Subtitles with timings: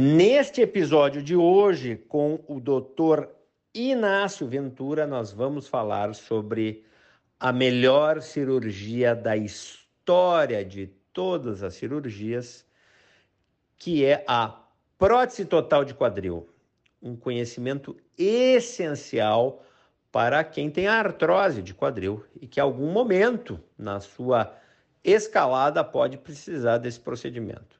[0.00, 3.26] Neste episódio de hoje, com o Dr.
[3.74, 6.86] Inácio Ventura, nós vamos falar sobre
[7.40, 12.64] a melhor cirurgia da história de todas as cirurgias,
[13.76, 14.62] que é a
[14.96, 16.48] prótese total de quadril.
[17.02, 19.64] Um conhecimento essencial
[20.12, 24.56] para quem tem artrose de quadril e que, em algum momento na sua
[25.02, 27.77] escalada, pode precisar desse procedimento.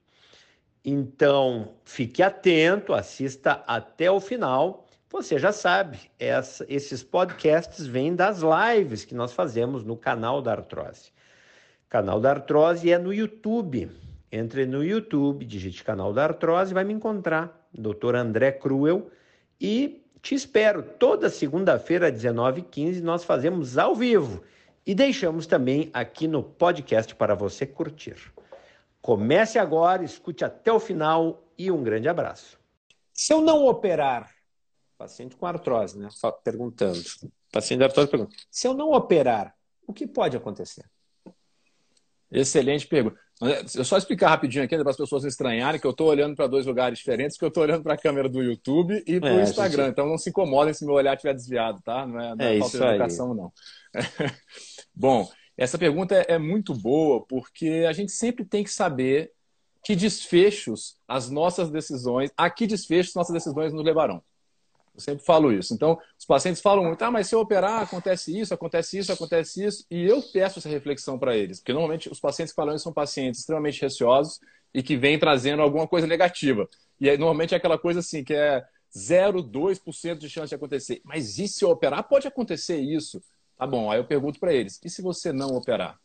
[0.90, 4.86] Então, fique atento, assista até o final.
[5.10, 10.52] Você já sabe, essa, esses podcasts vêm das lives que nós fazemos no canal da
[10.52, 11.12] Artrose.
[11.90, 13.90] Canal da Artrose é no YouTube.
[14.32, 18.14] Entre no YouTube, digite canal da Artrose, vai me encontrar, Dr.
[18.14, 19.10] André Cruel,
[19.60, 24.42] e te espero toda segunda-feira, às 19h15, nós fazemos ao vivo
[24.86, 28.32] e deixamos também aqui no podcast para você curtir.
[29.08, 32.58] Comece agora, escute até o final e um grande abraço.
[33.10, 34.30] Se eu não operar,
[34.98, 36.10] paciente com artrose, né?
[36.10, 37.00] Só perguntando.
[37.50, 40.84] Paciente de artrose pergunta: se eu não operar, o que pode acontecer?
[42.30, 43.18] Excelente pergunta.
[43.74, 46.46] Eu só explicar rapidinho aqui, para as pessoas não estranharem, que eu estou olhando para
[46.46, 49.38] dois lugares diferentes, que eu estou olhando para a câmera do YouTube e para o
[49.38, 49.84] é, Instagram.
[49.84, 49.92] Gente...
[49.92, 52.06] Então não se incomodem se meu olhar estiver desviado, tá?
[52.06, 53.36] Não é, não é, é falta de educação, aí.
[53.38, 53.52] não.
[54.94, 55.26] Bom,
[55.58, 59.32] essa pergunta é, muito boa porque a gente sempre tem que saber
[59.84, 64.22] que desfechos as nossas decisões, a que desfechos nossas decisões nos levarão.
[64.94, 65.72] Eu sempre falo isso.
[65.72, 69.64] Então, os pacientes falam muito, ah, mas se eu operar, acontece isso, acontece isso, acontece
[69.64, 69.86] isso.
[69.88, 71.60] E eu peço essa reflexão para eles.
[71.60, 74.40] Porque normalmente os pacientes isso são pacientes extremamente receosos
[74.74, 76.68] e que vêm trazendo alguma coisa negativa.
[77.00, 78.64] E aí, normalmente é aquela coisa assim, que é
[78.96, 81.00] 0,2% de chance de acontecer.
[81.04, 82.02] Mas e se eu operar?
[82.08, 83.22] Pode acontecer isso.
[83.58, 85.98] Tá bom, aí eu pergunto para eles: e se você não operar?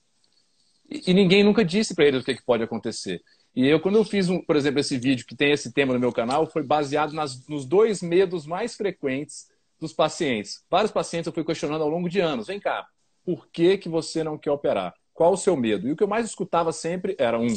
[0.89, 3.21] E, e ninguém nunca disse para eles o que, que, pode acontecer.
[3.55, 5.99] E eu, quando eu fiz, um, por exemplo, esse vídeo que tem esse tema no
[5.99, 9.47] meu canal, foi baseado nas, nos dois medos mais frequentes
[9.79, 10.63] dos pacientes.
[10.67, 12.87] Vários pacientes eu fui questionando ao longo de anos: vem cá,
[13.23, 14.95] por que, que você não quer operar?
[15.13, 15.87] Qual o seu medo?
[15.87, 17.47] E o que eu mais escutava sempre era um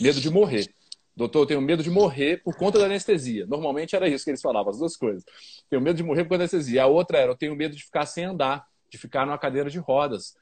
[0.00, 0.72] medo de morrer.
[1.14, 3.44] Doutor, eu tenho medo de morrer por conta da anestesia.
[3.44, 5.22] Normalmente era isso que eles falavam, as duas coisas.
[5.68, 6.84] Tenho medo de morrer por conta da anestesia.
[6.84, 9.78] A outra era, eu tenho medo de ficar sem andar de ficar numa cadeira de
[9.78, 10.36] rodas.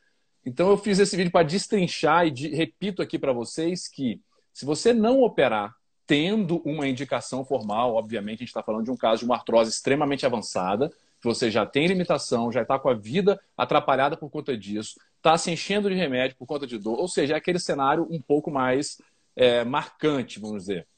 [0.45, 4.21] Então eu fiz esse vídeo para destrinchar e de, repito aqui para vocês que
[4.53, 5.73] se você não operar
[6.05, 9.71] tendo uma indicação formal, obviamente a gente está falando de um caso de uma artrose
[9.71, 14.57] extremamente avançada, que você já tem limitação, já está com a vida atrapalhada por conta
[14.57, 18.09] disso, está se enchendo de remédio por conta de dor, ou seja, é aquele cenário
[18.11, 19.01] um pouco mais
[19.37, 20.89] é, marcante, vamos dizer.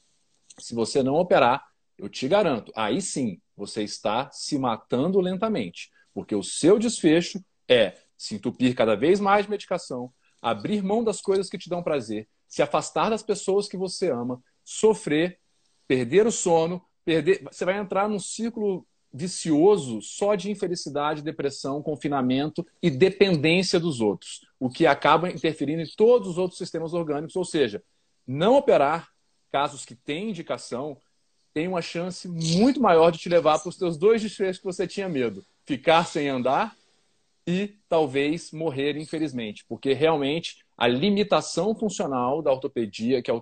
[0.59, 1.63] Se você não operar,
[1.99, 5.91] eu te garanto, aí sim você está se matando lentamente.
[6.15, 11.21] Porque o seu desfecho é se entupir cada vez mais de medicação, abrir mão das
[11.21, 15.39] coisas que te dão prazer, se afastar das pessoas que você ama, sofrer,
[15.89, 17.43] perder o sono, perder.
[17.51, 24.41] Você vai entrar num ciclo vicioso só de infelicidade, depressão, confinamento e dependência dos outros,
[24.59, 27.37] o que acaba interferindo em todos os outros sistemas orgânicos.
[27.37, 27.83] Ou seja,
[28.27, 29.09] não operar
[29.51, 30.97] casos que têm indicação
[31.53, 34.87] tem uma chance muito maior de te levar para os teus dois desfechos que você
[34.87, 36.77] tinha medo ficar sem andar
[37.47, 43.35] e talvez morrer, infelizmente, porque realmente a limitação funcional da ortopedia, que a,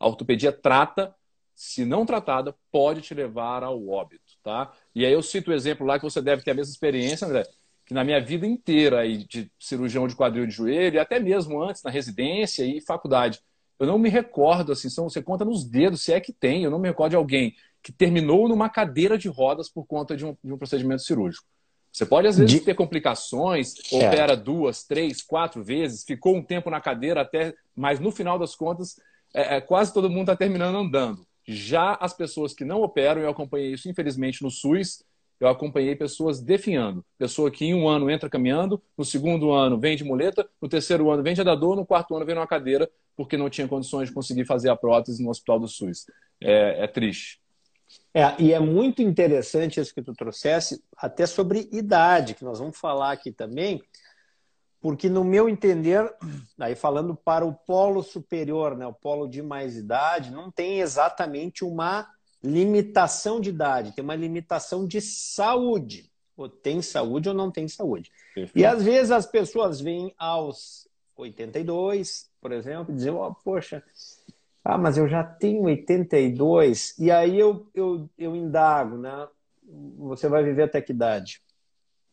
[0.00, 1.14] ortopedia trata,
[1.54, 4.72] se não tratada, pode te levar ao óbito, tá?
[4.94, 7.44] E aí eu cito o exemplo lá que você deve ter a mesma experiência, André,
[7.84, 11.62] que na minha vida inteira aí de cirurgião de quadril de joelho, e até mesmo
[11.62, 13.40] antes na residência e faculdade,
[13.78, 16.70] eu não me recordo, assim, são, você conta nos dedos, se é que tem, eu
[16.70, 17.54] não me recordo de alguém
[17.86, 21.46] que terminou numa cadeira de rodas por conta de um, de um procedimento cirúrgico.
[21.92, 22.60] Você pode, às vezes, de...
[22.60, 24.08] ter complicações, é.
[24.08, 28.56] opera duas, três, quatro vezes, ficou um tempo na cadeira até, mas no final das
[28.56, 28.98] contas,
[29.32, 31.24] é, é, quase todo mundo está terminando andando.
[31.46, 35.04] Já as pessoas que não operam, eu acompanhei isso, infelizmente, no SUS,
[35.38, 37.04] eu acompanhei pessoas definhando.
[37.16, 41.08] Pessoa que em um ano entra caminhando, no segundo ano vem de muleta, no terceiro
[41.08, 44.14] ano vem de andador, no quarto ano vem numa cadeira, porque não tinha condições de
[44.14, 46.06] conseguir fazer a prótese no hospital do SUS.
[46.40, 47.45] É, é triste.
[48.12, 52.78] É, e é muito interessante isso que tu trouxesse, até sobre idade, que nós vamos
[52.78, 53.82] falar aqui também,
[54.80, 56.14] porque no meu entender,
[56.58, 61.64] aí falando para o polo superior, né, o polo de mais idade, não tem exatamente
[61.64, 62.08] uma
[62.42, 66.10] limitação de idade, tem uma limitação de saúde.
[66.36, 68.12] Ou tem saúde ou não tem saúde.
[68.34, 68.58] Perfeito.
[68.58, 73.82] E às vezes as pessoas vêm aos 82, por exemplo, e dizem, oh, poxa,
[74.68, 76.98] ah, mas eu já tenho 82.
[76.98, 79.28] E aí eu, eu, eu indago, né?
[79.98, 81.40] Você vai viver até que idade?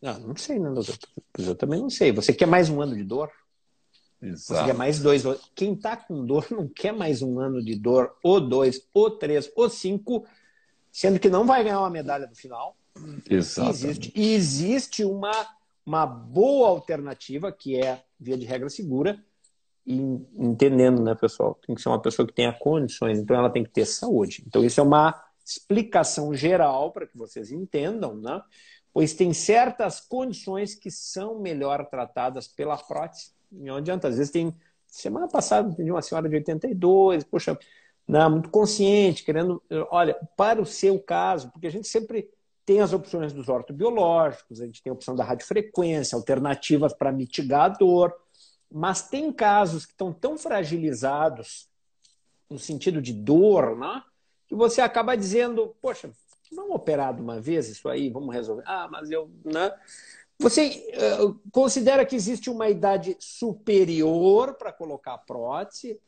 [0.03, 0.97] Ah, não sei, né, doutor?
[1.37, 2.11] Eu também não sei.
[2.11, 3.31] Você quer mais um ano de dor?
[4.21, 4.59] Exato.
[4.59, 5.23] Você quer mais dois.
[5.55, 9.51] Quem está com dor não quer mais um ano de dor, ou dois, ou três,
[9.55, 10.25] ou cinco,
[10.91, 12.77] sendo que não vai ganhar uma medalha no final.
[13.27, 13.71] Exato.
[13.71, 15.31] Existe, e existe uma,
[15.83, 19.19] uma boa alternativa, que é via de regra segura,
[19.85, 19.95] e
[20.37, 21.59] entendendo, né, pessoal?
[21.65, 24.43] Tem que ser uma pessoa que tenha condições, então ela tem que ter saúde.
[24.47, 28.41] Então, isso é uma explicação geral para que vocês entendam, né?
[28.93, 33.31] Pois tem certas condições que são melhor tratadas pela prótese.
[33.51, 34.55] Não adianta, às vezes tem.
[34.87, 37.57] Semana passada tem uma senhora de 82, poxa,
[38.07, 39.61] né, muito consciente, querendo.
[39.89, 42.29] Olha, para o seu caso, porque a gente sempre
[42.65, 47.65] tem as opções dos ortobiológicos, a gente tem a opção da radiofrequência, alternativas para mitigar
[47.65, 48.13] a dor,
[48.73, 51.69] mas tem casos que estão tão fragilizados
[52.49, 54.01] no sentido de dor, né?
[54.47, 56.11] que você acaba dizendo, poxa,
[56.51, 58.63] vamos operar de uma vez isso aí, vamos resolver.
[58.65, 59.29] Ah, mas eu.
[59.45, 59.71] Né?
[60.39, 60.91] Você
[61.21, 65.99] uh, considera que existe uma idade superior para colocar a prótese?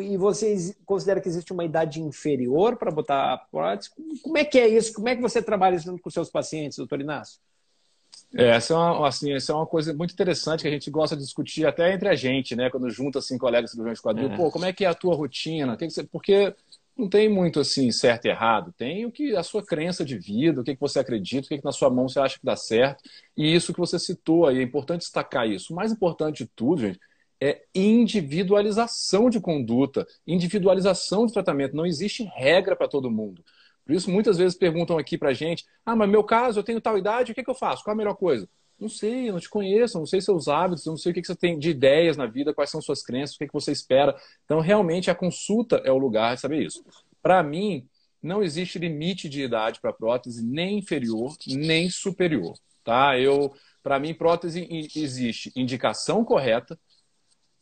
[0.00, 3.90] E você considera que existe uma idade inferior para botar a prótese?
[4.22, 4.92] Como é que é isso?
[4.92, 7.40] Como é que você trabalha junto com seus pacientes, doutor Inácio?
[8.34, 11.16] É, essa, é uma, assim, essa é uma coisa muito interessante que a gente gosta
[11.16, 12.68] de discutir até entre a gente, né?
[12.68, 14.36] Quando junta assim, colegas cirurgiões quadril, é.
[14.36, 15.76] pô, como é que é a tua rotina?
[15.76, 16.04] Que que você...
[16.04, 16.54] Porque
[16.96, 18.74] não tem muito assim certo e errado.
[18.76, 21.58] Tem o que a sua crença de vida, o que, que você acredita, o que,
[21.58, 23.02] que na sua mão você acha que dá certo.
[23.36, 25.72] E isso que você citou aí, é importante destacar isso.
[25.72, 27.00] O mais importante de tudo, gente,
[27.40, 31.76] é individualização de conduta, individualização de tratamento.
[31.76, 33.44] Não existe regra para todo mundo.
[33.88, 36.98] Por isso, muitas vezes perguntam aqui para gente: ah, mas meu caso, eu tenho tal
[36.98, 37.82] idade, o que, que eu faço?
[37.82, 38.46] Qual a melhor coisa?
[38.78, 41.26] Não sei, eu não te conheço, não sei seus hábitos, não sei o que, que
[41.26, 44.14] você tem de ideias na vida, quais são suas crenças, o que, que você espera.
[44.44, 46.84] Então, realmente, a consulta é o lugar de saber isso.
[47.22, 47.88] Para mim,
[48.22, 52.58] não existe limite de idade para prótese, nem inferior, nem superior.
[52.84, 53.18] Tá?
[53.18, 56.78] Eu, para mim, prótese existe indicação correta,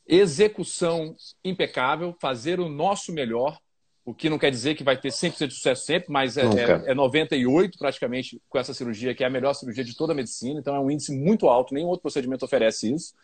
[0.04, 1.14] execução
[1.44, 3.60] impecável, fazer o nosso melhor,
[4.06, 6.92] o que não quer dizer que vai ter 100% de sucesso sempre, mas é, é,
[6.92, 10.60] é 98 praticamente com essa cirurgia, que é a melhor cirurgia de toda a medicina,
[10.60, 13.14] então é um índice muito alto, nenhum outro procedimento oferece isso.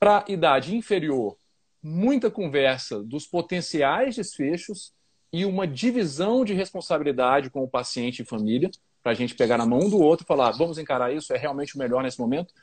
[0.00, 1.36] Para idade inferior,
[1.82, 4.94] muita conversa dos potenciais desfechos
[5.30, 8.70] e uma divisão de responsabilidade com o paciente e família,
[9.02, 11.76] para a gente pegar na mão do outro e falar, vamos encarar isso, é realmente
[11.76, 12.54] o melhor nesse momento.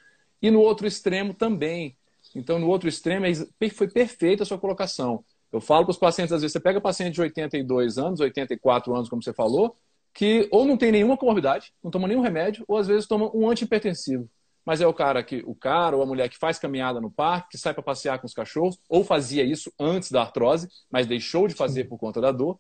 [0.41, 1.95] E no outro extremo também.
[2.33, 6.31] Então, no outro extremo, é foi perfeita a sua colocação eu falo para os pacientes,
[6.31, 9.75] às vezes, você pega paciente de 82 anos, 84 anos, como você falou,
[10.13, 13.49] que ou não tem nenhuma comorbidade, não toma nenhum remédio, ou às vezes toma um
[13.49, 14.29] antihipertensivo.
[14.65, 17.51] Mas é o cara que o cara ou a mulher que faz caminhada no parque,
[17.51, 21.47] que sai para passear com os cachorros, ou fazia isso antes da artrose, mas deixou
[21.47, 22.59] de fazer por conta da dor.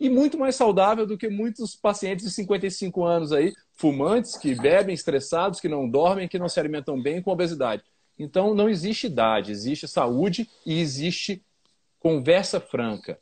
[0.00, 4.94] E muito mais saudável do que muitos pacientes de 55 anos aí, fumantes, que bebem,
[4.94, 7.84] estressados, que não dormem, que não se alimentam bem com obesidade.
[8.18, 11.42] Então não existe idade, existe saúde e existe
[12.04, 13.18] conversa franca,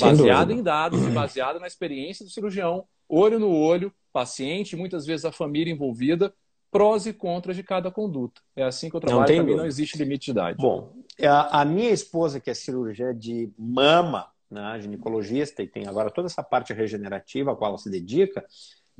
[0.00, 5.24] baseada em dados e baseada na experiência do cirurgião, olho no olho, paciente, muitas vezes
[5.24, 6.34] a família envolvida,
[6.68, 8.40] prós e contras de cada conduta.
[8.56, 10.58] É assim que eu trabalho, para mim não existe limite de idade.
[10.58, 10.92] Bom,
[11.22, 16.42] a, minha esposa, que é cirurgia de mama, né, ginecologista, e tem agora toda essa
[16.42, 18.44] parte regenerativa a qual ela se dedica,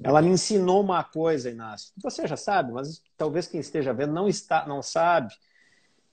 [0.00, 1.92] ela me ensinou uma coisa, Inácio.
[2.00, 5.34] Você já sabe, mas talvez quem esteja vendo não, está, não sabe.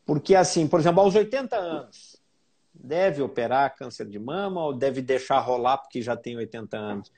[0.07, 2.20] Porque, assim, por exemplo, aos 80 anos,
[2.73, 7.11] deve operar câncer de mama ou deve deixar rolar porque já tem 80 anos?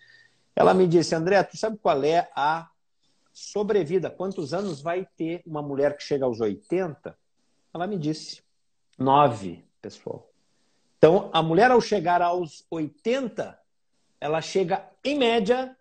[0.55, 2.69] Ela me disse, André, tu sabe qual é a
[3.31, 4.09] sobrevida?
[4.09, 7.17] Quantos anos vai ter uma mulher que chega aos 80?
[7.73, 8.43] Ela me disse,
[8.97, 10.29] nove, pessoal.
[10.97, 13.59] Então, a mulher ao chegar aos 80,
[14.21, 15.75] ela chega, em média,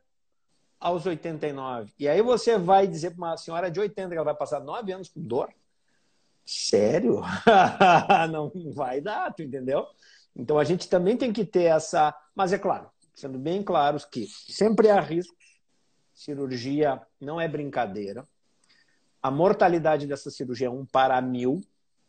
[0.81, 1.93] aos 89.
[1.99, 4.91] E aí você vai dizer para uma senhora de 80 que ela vai passar nove
[4.91, 5.52] anos com dor?
[6.45, 7.23] Sério?
[8.31, 9.87] não vai dar, tu entendeu?
[10.35, 12.15] Então a gente também tem que ter essa.
[12.35, 15.37] Mas é claro, sendo bem claros que sempre há riscos,
[16.15, 18.27] cirurgia não é brincadeira.
[19.23, 21.61] A mortalidade dessa cirurgia é um para mil,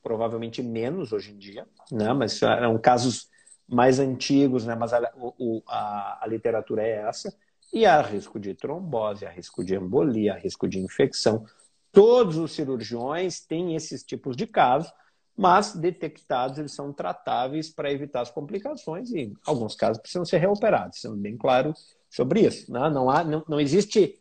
[0.01, 2.11] provavelmente menos hoje em dia, né?
[2.13, 3.29] mas eram casos
[3.67, 4.75] mais antigos, né?
[4.75, 7.33] mas a, o, a, a literatura é essa.
[7.71, 11.45] E há risco de trombose, há risco de embolia, há risco de infecção.
[11.93, 14.91] Todos os cirurgiões têm esses tipos de casos,
[15.37, 20.39] mas detectados eles são tratáveis para evitar as complicações e, em alguns casos, precisam ser
[20.39, 21.71] reoperados, sendo bem claro
[22.09, 22.71] sobre isso.
[22.73, 22.89] Né?
[22.89, 24.19] Não, há, não, não existe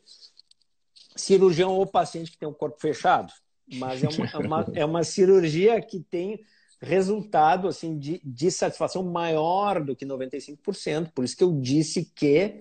[1.16, 3.32] cirurgião ou paciente que tem o corpo fechado,
[3.74, 6.44] mas é uma, é uma, é uma cirurgia que tem
[6.78, 11.10] resultado assim de, de satisfação maior do que 95%.
[11.14, 12.60] Por isso que eu disse que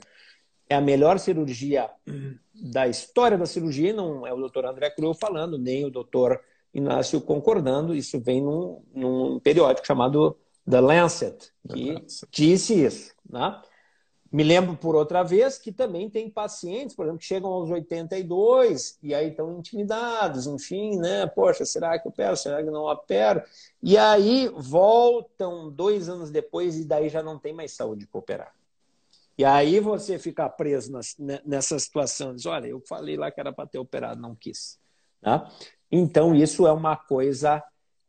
[0.72, 1.90] é a melhor cirurgia
[2.54, 6.40] da história da cirurgia, não é o doutor André Cruel falando, nem o doutor
[6.74, 10.38] Inácio concordando, isso vem num, num periódico chamado
[10.70, 12.28] The Lancet, que Lancet.
[12.32, 13.14] disse isso.
[13.30, 13.62] Né?
[14.32, 18.98] Me lembro por outra vez que também tem pacientes, por exemplo, que chegam aos 82
[19.04, 21.28] e aí estão intimidados, enfim, né?
[21.28, 22.38] Poxa, será que eu opero?
[22.38, 23.44] Será que não opero?
[23.84, 28.61] E aí voltam dois anos depois e daí já não tem mais saúde para operar.
[29.38, 30.92] E aí você fica preso
[31.46, 34.80] nessa situação, diz, olha, eu falei lá que era para ter operado, não quis.
[35.22, 35.50] Tá?
[35.92, 37.64] Então, isso é uma coisa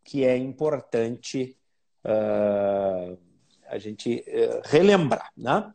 [0.05, 1.57] que é importante
[2.05, 3.17] uh,
[3.69, 5.31] a gente uh, relembrar.
[5.37, 5.73] Né?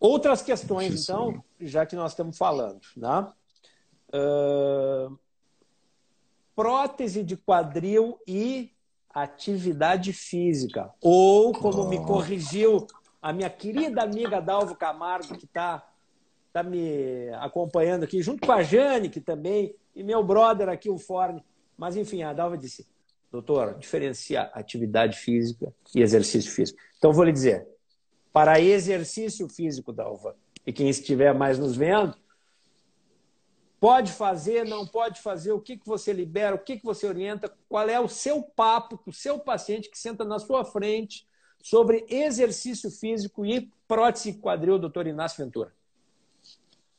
[0.00, 2.80] Outras questões, então, já que nós estamos falando.
[2.96, 3.28] Né?
[4.14, 5.18] Uh,
[6.54, 8.72] prótese de quadril e
[9.14, 10.92] atividade física.
[11.00, 11.88] Ou, como oh.
[11.88, 12.86] me corrigiu
[13.22, 15.88] a minha querida amiga Dalvo Camargo, que está
[16.52, 20.98] tá me acompanhando aqui, junto com a Jane, que também, e meu brother aqui, o
[20.98, 21.42] Forne.
[21.78, 22.84] Mas, enfim, a Dalva disse,
[23.30, 26.78] doutor, diferencia atividade física e exercício físico.
[26.98, 27.66] Então, vou lhe dizer,
[28.32, 30.36] para exercício físico, Dalva,
[30.66, 32.16] e quem estiver mais nos vendo,
[33.78, 37.52] pode fazer, não pode fazer, o que, que você libera, o que, que você orienta,
[37.68, 41.24] qual é o seu papo com o seu paciente que senta na sua frente
[41.62, 45.72] sobre exercício físico e prótese quadril, doutor Inácio Ventura.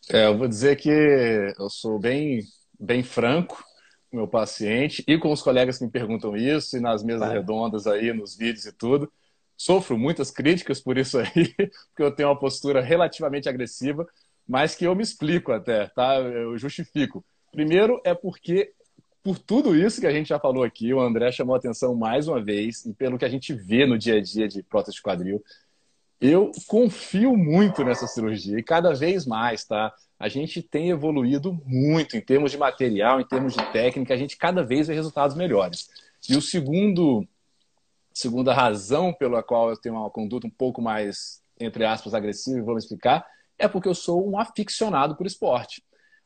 [0.09, 2.41] É, eu vou dizer que eu sou bem,
[2.79, 3.63] bem franco
[4.09, 7.27] com o meu paciente e com os colegas que me perguntam isso, e nas mesas
[7.27, 7.37] Vai.
[7.37, 9.11] redondas aí, nos vídeos e tudo
[9.57, 11.53] sofro muitas críticas por isso aí,
[11.89, 14.05] porque eu tenho uma postura relativamente agressiva,
[14.47, 16.15] mas que eu me explico até, tá?
[16.15, 17.23] Eu justifico.
[17.51, 18.73] Primeiro é porque
[19.23, 22.27] por tudo isso que a gente já falou aqui, o André chamou a atenção mais
[22.27, 25.01] uma vez, e pelo que a gente vê no dia a dia de prótese de
[25.01, 25.41] quadril,
[26.19, 29.93] eu confio muito nessa cirurgia e cada vez mais, tá?
[30.19, 34.37] A gente tem evoluído muito em termos de material, em termos de técnica, a gente
[34.37, 35.89] cada vez vê resultados melhores.
[36.29, 37.27] E o segundo
[38.13, 42.77] segunda razão pela qual eu tenho uma conduta um pouco mais, entre aspas, agressiva, me
[42.77, 43.25] explicar,
[43.57, 45.83] é porque eu sou um aficionado por esporte.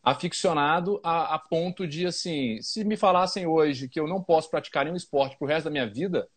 [0.10, 4.86] Aficionado a, a ponto de, assim, se me falassem hoje que eu não posso praticar
[4.86, 6.28] nenhum esporte pro resto da minha vida,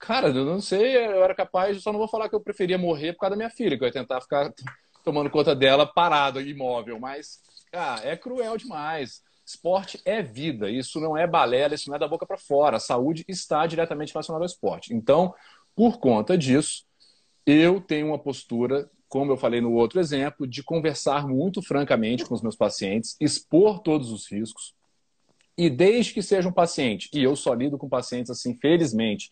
[0.00, 2.76] cara, eu não sei, eu era capaz, eu só não vou falar que eu preferia
[2.76, 4.52] morrer por causa da minha filha, que eu ia tentar ficar
[5.04, 7.40] tomando conta dela parado, imóvel, mas,
[7.70, 9.22] cara, é cruel demais.
[9.46, 12.78] Esporte é vida, isso não é balela, isso não é da boca para fora.
[12.78, 14.92] A saúde está diretamente relacionada ao esporte.
[14.92, 15.32] Então,
[15.74, 16.84] por conta disso,
[17.46, 22.34] eu tenho uma postura, como eu falei no outro exemplo, de conversar muito francamente com
[22.34, 24.74] os meus pacientes, expor todos os riscos.
[25.56, 29.30] E desde que seja um paciente, e eu só lido com pacientes assim, felizmente,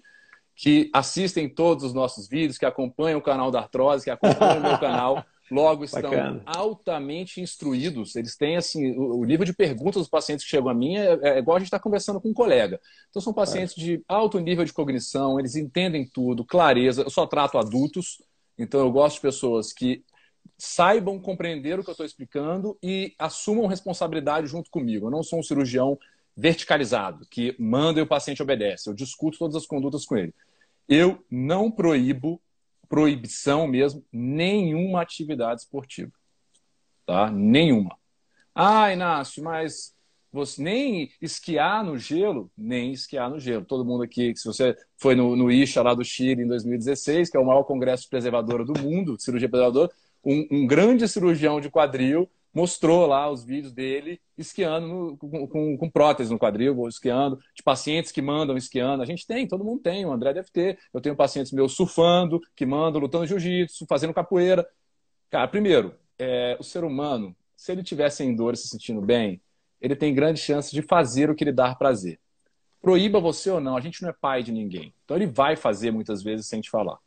[0.56, 4.62] que assistem todos os nossos vídeos, que acompanham o canal da artrose, que acompanham o
[4.62, 5.24] meu canal.
[5.48, 6.42] Logo, estão Bacana.
[6.44, 8.16] altamente instruídos.
[8.16, 11.38] Eles têm, assim, o, nível de perguntas dos pacientes que chegam a mim é, é
[11.38, 12.80] igual a gente está conversando com um colega.
[13.08, 13.80] Então, são pacientes é.
[13.80, 17.02] de alto nível de cognição, eles entendem tudo, clareza.
[17.02, 18.20] Eu só trato adultos,
[18.58, 20.04] então eu gosto de pessoas que
[20.58, 25.06] saibam compreender o que eu estou explicando e assumam responsabilidade junto comigo.
[25.06, 25.98] Eu não sou um cirurgião
[26.36, 28.88] verticalizado, que manda e o paciente obedece.
[28.88, 30.34] Eu discuto todas as condutas com ele.
[30.88, 32.40] Eu não proíbo
[32.88, 36.12] proibição mesmo, nenhuma atividade esportiva.
[37.04, 37.30] Tá?
[37.30, 37.96] Nenhuma.
[38.54, 39.95] Ah, Inácio, mas
[40.36, 43.64] você nem esquiar no gelo, nem esquiar no gelo.
[43.64, 47.36] Todo mundo aqui, se você foi no, no Isha lá do Chile em 2016, que
[47.36, 49.90] é o maior congresso preservador do mundo, cirurgia preservadora,
[50.24, 55.76] um, um grande cirurgião de quadril mostrou lá os vídeos dele esquiando no, com, com,
[55.76, 59.02] com, prótese no quadril, esquiando, de pacientes que mandam esquiando.
[59.02, 60.78] A gente tem, todo mundo tem, o André deve ter.
[60.92, 64.66] Eu tenho pacientes meus surfando, que mandam, lutando jiu-jitsu, fazendo capoeira.
[65.28, 69.38] Cara, primeiro, é, o ser humano, se ele estiver sem dor se sentindo bem,
[69.80, 72.18] ele tem grande chance de fazer o que lhe dá prazer.
[72.80, 74.94] Proíba você ou não, a gente não é pai de ninguém.
[75.04, 76.98] Então ele vai fazer muitas vezes sem te falar.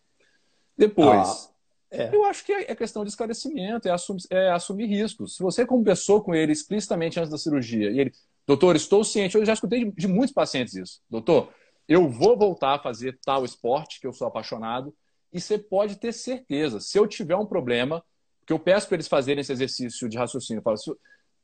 [0.78, 1.60] Depois, ah
[1.92, 2.14] é.
[2.14, 5.36] Eu acho que é, é questão de esclarecimento, é assumir, é assumir riscos.
[5.36, 8.14] Se você conversou com ele explicitamente antes da cirurgia e ele,
[8.46, 11.52] doutor, estou ciente, eu já escutei de, de muitos pacientes isso, doutor,
[11.88, 14.94] eu vou voltar a fazer tal esporte que eu sou apaixonado
[15.34, 18.04] e você pode ter certeza, se eu tiver um problema,
[18.46, 20.78] que eu peço para eles fazerem esse exercício de raciocínio, eu falo,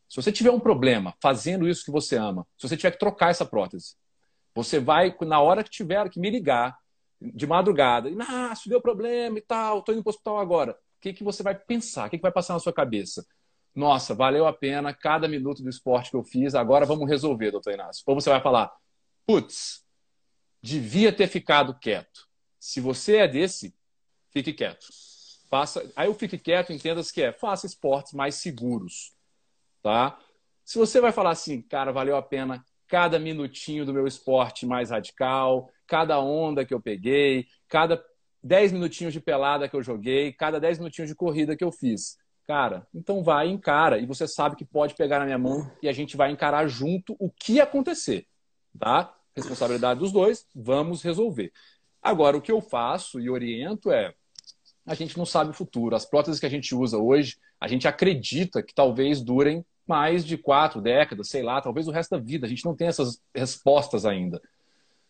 [0.08, 3.32] se, você tiver um problema fazendo isso que você ama, se você tiver que trocar
[3.32, 3.96] essa prótese,
[4.54, 6.78] você vai, na hora que tiver que me ligar,
[7.20, 10.74] de madrugada, Inácio, deu problema e tal, estou indo para o hospital agora.
[10.74, 12.08] O que, que você vai pensar?
[12.08, 13.26] O que, que vai passar na sua cabeça?
[13.74, 17.74] Nossa, valeu a pena cada minuto do esporte que eu fiz, agora vamos resolver, doutor
[17.74, 18.04] Inácio.
[18.06, 18.72] Ou você vai falar,
[19.26, 19.84] putz,
[20.62, 22.28] devia ter ficado quieto.
[22.60, 23.76] Se você é desse,
[24.32, 24.88] fique quieto.
[25.50, 29.14] Faça, aí o fique quieto, entenda-se que é, faça esportes mais seguros,
[29.86, 30.18] tá?
[30.64, 34.90] Se você vai falar assim, cara, valeu a pena cada minutinho do meu esporte mais
[34.90, 38.04] radical, cada onda que eu peguei, cada
[38.44, 42.18] 10 minutinhos de pelada que eu joguei, cada 10 minutinhos de corrida que eu fiz.
[42.48, 44.00] Cara, então vai encara.
[44.00, 47.16] E você sabe que pode pegar na minha mão e a gente vai encarar junto
[47.20, 48.26] o que acontecer.
[48.80, 49.14] Tá?
[49.36, 51.52] Responsabilidade dos dois, vamos resolver.
[52.02, 54.16] Agora, o que eu faço e oriento é:
[54.84, 55.96] a gente não sabe o futuro.
[55.96, 60.38] As próteses que a gente usa hoje, a gente acredita que talvez durem mais de
[60.38, 62.46] quatro décadas, sei lá, talvez o resto da vida.
[62.46, 64.42] A gente não tem essas respostas ainda.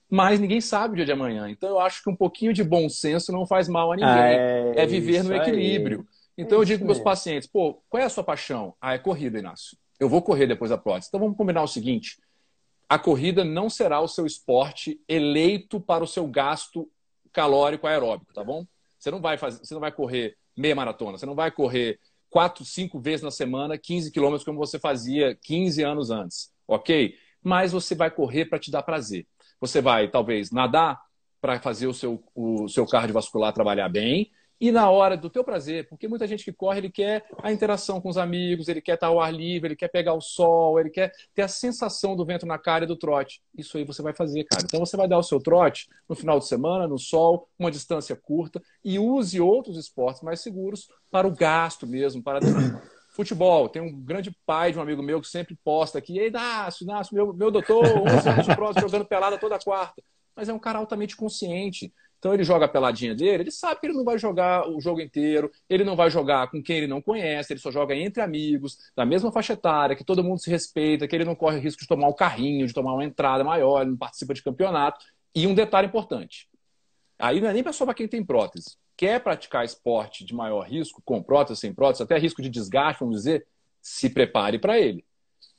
[0.10, 1.50] Mas ninguém sabe o dia de amanhã.
[1.50, 4.10] Então eu acho que um pouquinho de bom senso não faz mal a ninguém.
[4.10, 6.00] Ah, é, é, viver no equilíbrio.
[6.00, 6.44] Aí.
[6.46, 8.74] Então é eu digo para meus pacientes: pô, qual é a sua paixão?
[8.80, 9.78] Ah, é corrida, Inácio.
[10.00, 11.08] Eu vou correr depois da prótese.
[11.08, 12.18] Então vamos combinar o seguinte:
[12.88, 16.90] a corrida não será o seu esporte eleito para o seu gasto
[17.34, 18.66] calórico aeróbico, tá bom?
[18.98, 22.00] Você não vai fazer, você não vai correr meia maratona, você não vai correr
[22.36, 27.16] quatro, cinco vezes na semana, 15 quilômetros como você fazia 15 anos antes, ok?
[27.42, 29.26] Mas você vai correr para te dar prazer.
[29.62, 31.00] Você vai, talvez, nadar
[31.40, 35.88] para fazer o seu, o seu cardiovascular trabalhar bem e na hora do teu prazer,
[35.90, 39.08] porque muita gente que corre, ele quer a interação com os amigos, ele quer estar
[39.08, 42.46] ao ar livre, ele quer pegar o sol, ele quer ter a sensação do vento
[42.46, 43.42] na cara e do trote.
[43.58, 44.64] Isso aí você vai fazer, cara.
[44.64, 48.16] Então você vai dar o seu trote no final de semana, no sol, uma distância
[48.16, 52.40] curta e use outros esportes mais seguros para o gasto mesmo, para
[53.16, 53.68] futebol.
[53.68, 57.14] Tem um grande pai de um amigo meu que sempre posta aqui, Ei, Inácio, Inácio,
[57.14, 60.02] meu, meu doutor, 11 anos de prova, jogando pelada toda quarta.
[60.36, 61.94] Mas é um cara altamente consciente.
[62.26, 65.00] Então ele joga a peladinha dele, ele sabe que ele não vai jogar o jogo
[65.00, 68.80] inteiro, ele não vai jogar com quem ele não conhece, ele só joga entre amigos,
[68.96, 71.88] da mesma faixa etária, que todo mundo se respeita, que ele não corre risco de
[71.88, 75.06] tomar o um carrinho, de tomar uma entrada maior, ele não participa de campeonato.
[75.36, 76.50] E um detalhe importante:
[77.20, 78.76] aí não é nem só para quem tem prótese.
[78.98, 83.18] Quer praticar esporte de maior risco, com prótese, sem prótese, até risco de desgaste, vamos
[83.18, 83.46] dizer,
[83.80, 85.06] se prepare para ele.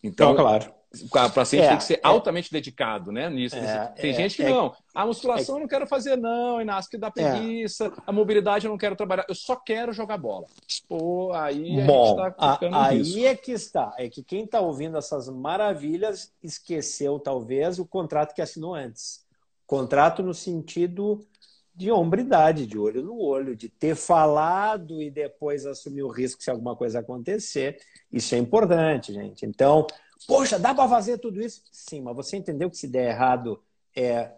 [0.03, 0.75] Então, claro.
[1.05, 3.57] O paciente é, tem que ser é, altamente dedicado né, nisso.
[3.57, 4.75] É, tem é, gente que é não.
[4.95, 7.93] A musculação eu não quero fazer, não, Inácio, que dá preguiça.
[8.07, 9.27] A mobilidade eu não quero trabalhar.
[9.29, 10.47] Eu só quero jogar bola.
[10.89, 13.19] Pô, aí Bom, a tá a, Aí risco.
[13.21, 13.95] é que está.
[13.99, 19.25] É que quem está ouvindo essas maravilhas esqueceu, talvez, o contrato que assinou antes.
[19.67, 21.27] Contrato no sentido
[21.77, 26.51] de hombridade, de olho no olho, de ter falado e depois assumir o risco se
[26.51, 27.79] alguma coisa acontecer.
[28.11, 29.45] Isso é importante, gente.
[29.45, 29.87] Então,
[30.27, 31.63] Poxa, dá para fazer tudo isso?
[31.71, 33.63] Sim, mas você entendeu que se der errado
[33.95, 34.33] é,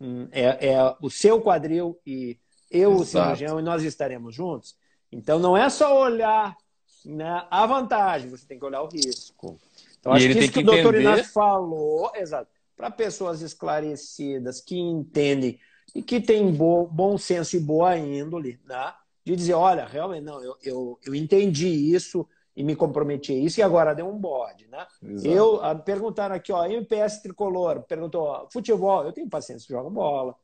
[0.00, 2.38] hum, é, é o seu quadril e
[2.70, 3.02] eu, Exato.
[3.02, 4.76] o cirurgião, e nós estaremos juntos?
[5.10, 6.56] Então não é só olhar
[7.04, 9.58] né, a vantagem, você tem que olhar o risco.
[10.00, 14.76] Então, acho que isso que, que o doutor Inácio falou, exato, para pessoas esclarecidas, que
[14.76, 15.60] entendem
[15.94, 18.92] e que têm bo bom senso e boa índole, né?
[19.24, 23.60] de dizer, olha, realmente, não, eu, eu, eu entendi isso, e me comprometi a isso
[23.60, 24.86] e agora deu um bode, né?
[25.02, 25.34] Exato.
[25.34, 30.34] Eu ah, perguntaram aqui, ó, MPS tricolor, perguntou, futebol, eu tenho pacientes que jogam bola.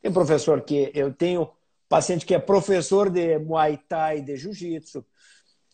[0.00, 1.50] Tem professor que eu tenho
[1.88, 5.04] paciente que é professor de Muay Thai, de Jiu-Jitsu.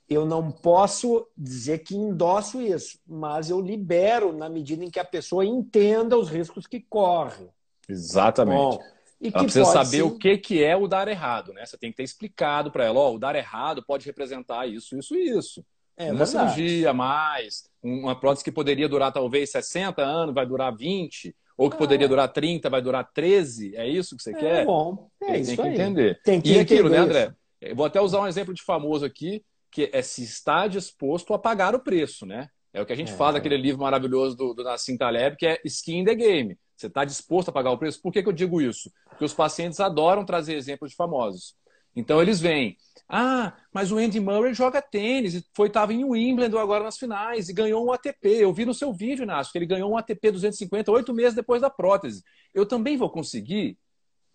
[0.08, 5.04] Eu não posso dizer que endosso isso, mas eu libero na medida em que a
[5.04, 7.48] pessoa entenda os riscos que corre.
[7.88, 8.76] Exatamente.
[8.76, 8.78] Bom,
[9.20, 11.64] e ela precisa saber o que, que é o dar errado, né?
[11.64, 15.14] Você tem que ter explicado para ela, ó, o dar errado pode representar isso, isso
[15.16, 15.64] e isso.
[15.96, 16.54] É, uma verdade.
[16.54, 21.78] cirurgia mais, uma prótese que poderia durar talvez 60 anos, vai durar 20, ou que
[21.78, 24.66] poderia durar 30, vai durar 13, é isso que você é, quer?
[24.66, 25.74] Bom, é isso tem que aí.
[25.74, 26.20] entender.
[26.22, 27.34] Tem que e aquilo, né, André?
[27.60, 31.38] Eu vou até usar um exemplo de famoso aqui, que é se está disposto a
[31.38, 32.48] pagar o preço, né?
[32.72, 33.16] É o que a gente é.
[33.16, 36.58] fala naquele livro maravilhoso do, do Nassim Taleb, que é Skin in the Game.
[36.76, 38.02] Você está disposto a pagar o preço?
[38.02, 38.92] Por que, que eu digo isso?
[39.08, 41.54] Porque os pacientes adoram trazer exemplos de famosos.
[41.94, 42.76] Então eles vêm,
[43.08, 47.52] ah, mas o Andy Murray joga tênis foi estava em Wimbledon agora nas finais e
[47.52, 48.28] ganhou um ATP.
[48.28, 51.62] Eu vi no seu vídeo, Inácio, que ele ganhou um ATP 250 oito meses depois
[51.62, 52.24] da prótese.
[52.52, 53.78] Eu também vou conseguir?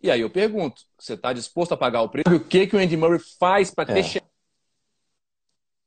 [0.02, 2.34] E aí eu pergunto, você está disposto a pagar o preço?
[2.34, 4.22] O que, que o Andy Murray faz para ter é.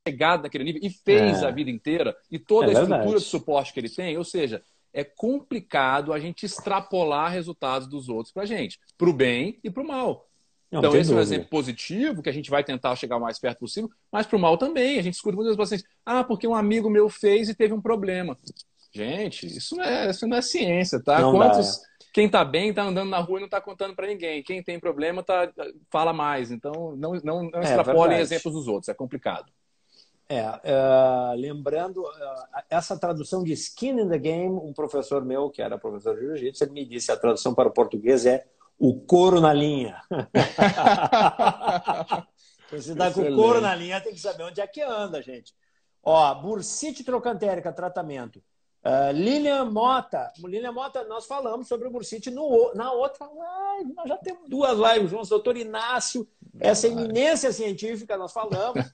[0.06, 1.46] chegado naquele nível e fez é.
[1.46, 3.24] a vida inteira e toda é a estrutura verdade.
[3.24, 4.18] de suporte que ele tem?
[4.18, 9.12] Ou seja, é complicado a gente extrapolar resultados dos outros para a gente, para o
[9.12, 10.28] bem e para o mal.
[10.70, 11.14] Não, então, esse dúvida.
[11.14, 14.26] é um exemplo positivo que a gente vai tentar chegar o mais perto possível, mas
[14.26, 14.98] para o mal também.
[14.98, 18.36] A gente escuta muitas pacientes, ah, porque um amigo meu fez e teve um problema.
[18.92, 21.20] Gente, isso não é, isso não é ciência, tá?
[21.20, 21.78] Não Quantos.
[21.78, 21.94] Dá, é.
[22.12, 24.40] Quem está bem está andando na rua e não está contando para ninguém.
[24.40, 25.52] Quem tem problema tá,
[25.90, 26.52] fala mais.
[26.52, 29.52] Então, não, não, não é, extrapolem exemplos dos outros, é complicado.
[30.28, 35.60] É, uh, lembrando, uh, essa tradução de skin in the game, um professor meu, que
[35.60, 38.46] era professor de jiu-jitsu, ele me disse a tradução para o português é
[38.78, 40.00] o couro na linha.
[42.70, 45.54] Você está com o couro na linha, tem que saber onde é que anda, gente.
[46.02, 48.42] Ó, bursite trocantérica, tratamento.
[48.84, 50.30] Uh, Lilian Mota.
[50.44, 53.94] Lilian Mota, nós falamos sobre o Bursite no, na outra live.
[53.94, 55.30] Nós já temos duas lives juntos.
[55.30, 56.28] Doutor Inácio,
[56.60, 58.84] essa eminência científica, nós falamos.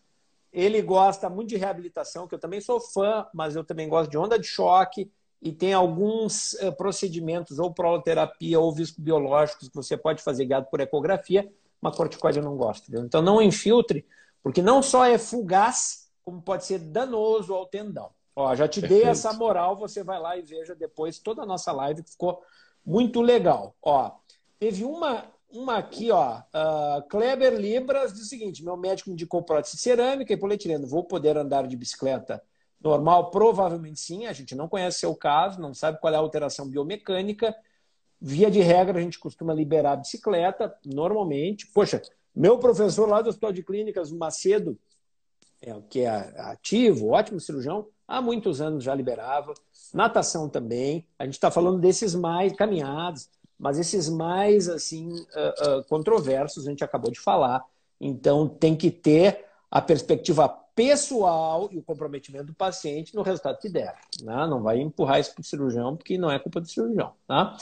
[0.53, 4.17] Ele gosta muito de reabilitação, que eu também sou fã, mas eu também gosto de
[4.17, 5.11] onda de choque.
[5.43, 10.81] E tem alguns uh, procedimentos, ou proloterapia, ou viscobiológicos, que você pode fazer guiado por
[10.81, 11.51] ecografia,
[11.81, 12.91] mas corticoide eu não gosto.
[12.91, 13.01] Viu?
[13.01, 14.07] Então não infiltre,
[14.43, 18.11] porque não só é fugaz, como pode ser danoso ao tendão.
[18.37, 19.03] Ó, já te Perfeito.
[19.03, 22.43] dei essa moral, você vai lá e veja depois toda a nossa live, que ficou
[22.85, 23.75] muito legal.
[23.83, 24.13] Ó,
[24.59, 26.39] teve uma, uma aqui, ó.
[26.39, 30.87] Uh, Kleber Libras diz o seguinte: meu médico me indicou prótese cerâmica e polietileno.
[30.87, 32.43] Vou poder andar de bicicleta
[32.83, 33.31] normal?
[33.31, 34.27] Provavelmente sim.
[34.27, 37.55] A gente não conhece seu caso, não sabe qual é a alteração biomecânica.
[38.21, 41.67] Via de regra, a gente costuma liberar a bicicleta, normalmente.
[41.69, 42.03] Poxa,
[42.35, 44.79] meu professor lá do Hospital de Clínicas, Macedo,
[45.63, 49.55] é, que é ativo, ótimo cirurgião, há muitos anos já liberava.
[49.93, 51.07] Natação também.
[51.19, 56.71] A gente está falando desses mais caminhados, mas esses mais assim uh, uh, controversos a
[56.71, 57.63] gente acabou de falar.
[58.01, 60.49] Então tem que ter a perspectiva
[60.81, 63.95] pessoal e o comprometimento do paciente no resultado que der.
[64.23, 64.47] Né?
[64.47, 67.13] Não vai empurrar isso para o cirurgião, porque não é culpa do cirurgião.
[67.27, 67.55] Tá?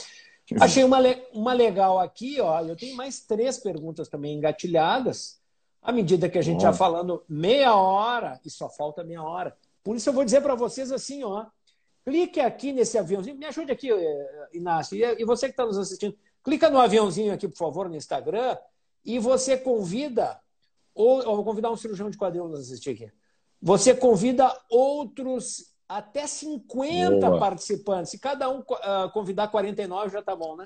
[0.61, 0.99] Achei uma,
[1.33, 2.61] uma legal aqui, ó.
[2.61, 5.37] Eu tenho mais três perguntas também engatilhadas.
[5.81, 9.53] À medida que a gente já falando meia hora e só falta meia hora.
[9.83, 11.45] Por isso eu vou dizer para vocês assim, ó.
[12.05, 13.37] Clique aqui nesse aviãozinho.
[13.37, 14.97] Me ajude aqui, eh, Inácio.
[14.97, 18.57] E você que está nos assistindo, clica no aviãozinho aqui, por favor, no Instagram,
[19.03, 20.39] e você convida,
[20.93, 23.11] ou eu vou convidar um cirurgião de quadril nos assistir aqui.
[23.61, 27.39] Você convida outros até 50 Boa.
[27.39, 28.11] participantes.
[28.11, 30.65] Se cada um uh, convidar 49, já tá bom, né?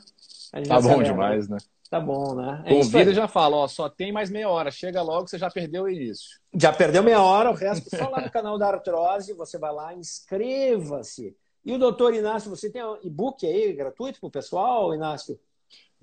[0.68, 1.58] Tá bom demais, né?
[1.90, 2.64] Tá bom, né?
[2.66, 4.72] É Convida e já fala, ó, só tem mais meia hora.
[4.72, 6.40] Chega logo, você já perdeu o início.
[6.54, 9.34] Já perdeu meia hora, o resto só lá no canal da Artrose.
[9.34, 11.36] Você vai lá, inscreva-se.
[11.64, 15.40] E o doutor Inácio, você tem um e-book aí gratuito para o pessoal, Inácio?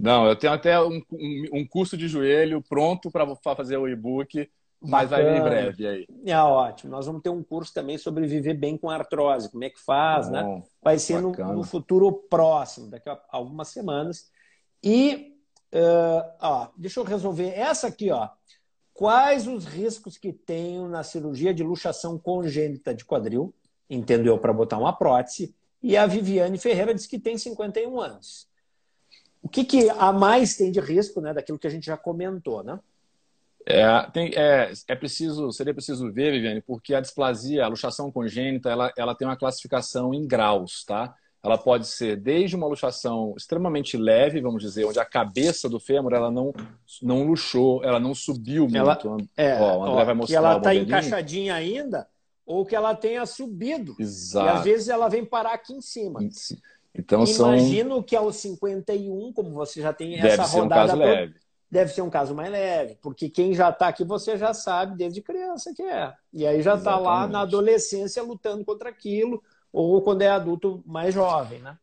[0.00, 4.48] Não, eu tenho até um, um, um curso de joelho pronto para fazer o e-book,
[4.80, 6.06] mas vai vir em breve aí.
[6.24, 6.90] É ótimo.
[6.90, 10.30] Nós vamos ter um curso também sobre viver bem com artrose, como é que faz,
[10.30, 10.42] né?
[10.42, 10.62] Bom, né?
[10.82, 14.30] Vai ser no, no, futuro próximo, daqui a algumas semanas.
[14.82, 15.30] E
[15.72, 18.28] Uh, ó, deixa eu resolver essa aqui, ó.
[18.92, 23.54] Quais os riscos que tenho na cirurgia de luxação congênita de quadril?
[23.88, 25.54] Entendo eu para botar uma prótese.
[25.82, 28.49] E a Viviane Ferreira diz que tem 51 anos.
[29.42, 31.32] O que, que a mais tem de risco, né?
[31.32, 32.78] Daquilo que a gente já comentou, né?
[33.66, 38.70] É, tem, é, é preciso, seria preciso ver, Viviane, porque a displasia, a luxação congênita,
[38.70, 41.14] ela, ela tem uma classificação em graus, tá?
[41.42, 46.12] Ela pode ser desde uma luxação extremamente leve, vamos dizer, onde a cabeça do fêmur
[46.12, 46.52] ela não,
[47.02, 49.28] não luxou, ela não subiu ela, muito.
[49.36, 50.34] É, ó, o André ó, vai mostrar.
[50.34, 52.06] Que ela está encaixadinha ainda,
[52.44, 53.96] ou que ela tenha subido.
[53.98, 54.46] Exato.
[54.46, 56.20] E às vezes ela vem parar aqui em cima.
[56.94, 58.02] Então, Imagino são...
[58.02, 60.48] que aos 51, como você já tem essa rodada.
[60.48, 61.34] Deve ser um caso toda, leve.
[61.70, 65.22] Deve ser um caso mais leve, porque quem já está aqui você já sabe desde
[65.22, 66.12] criança que é.
[66.32, 69.40] E aí já está lá na adolescência lutando contra aquilo
[69.72, 71.78] ou quando é adulto mais jovem, né?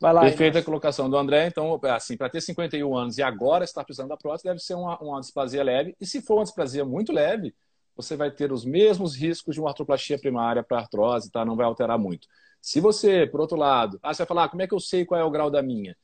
[0.00, 1.46] Vai lá, Perfeita a colocação do André.
[1.46, 4.98] Então, assim, para ter 51 anos e agora estar precisando da prótese, deve ser uma,
[4.98, 5.94] uma displasia leve.
[6.00, 7.54] E se for uma displasia muito leve,
[7.96, 11.44] você vai ter os mesmos riscos de uma artroplastia primária para artrose, tá?
[11.44, 12.28] Não vai alterar muito.
[12.60, 15.04] Se você, por outro lado, ah, você vai falar, ah, como é que eu sei
[15.04, 15.96] qual é o grau da minha?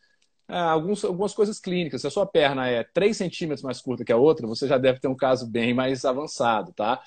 [0.49, 2.01] Ah, alguns, algumas coisas clínicas.
[2.03, 5.01] Se a sua perna é 3 centímetros mais curta que a outra, você já deve
[5.01, 7.01] ter um caso bem mais avançado, tá?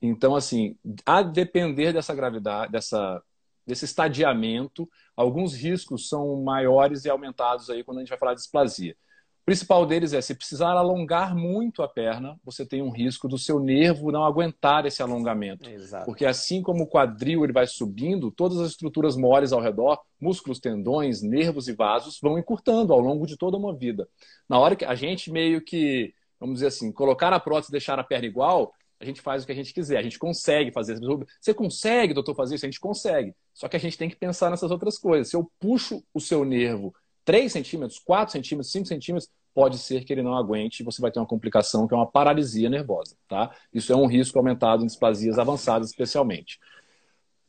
[0.00, 0.76] Então, assim,
[1.06, 3.22] a depender dessa gravidade, dessa
[3.66, 8.40] desse estadiamento, alguns riscos são maiores e aumentados aí quando a gente vai falar de
[8.40, 8.96] displasia.
[9.42, 13.36] O principal deles é, se precisar alongar muito a perna, você tem um risco do
[13.36, 15.68] seu nervo não aguentar esse alongamento.
[15.68, 16.04] Exato.
[16.04, 20.60] Porque assim como o quadril ele vai subindo, todas as estruturas moles ao redor, músculos,
[20.60, 24.08] tendões, nervos e vasos, vão encurtando ao longo de toda uma vida.
[24.48, 27.98] Na hora que a gente meio que, vamos dizer assim, colocar a prótese e deixar
[27.98, 30.96] a perna igual, a gente faz o que a gente quiser, a gente consegue fazer.
[31.40, 32.64] Você consegue, doutor, fazer isso?
[32.64, 33.34] A gente consegue.
[33.52, 35.28] Só que a gente tem que pensar nessas outras coisas.
[35.28, 40.12] Se eu puxo o seu nervo 3 centímetros, 4 centímetros, 5 centímetros, pode ser que
[40.12, 43.16] ele não aguente e você vai ter uma complicação que é uma paralisia nervosa.
[43.28, 43.54] Tá?
[43.72, 46.58] Isso é um risco aumentado em displasias avançadas, especialmente.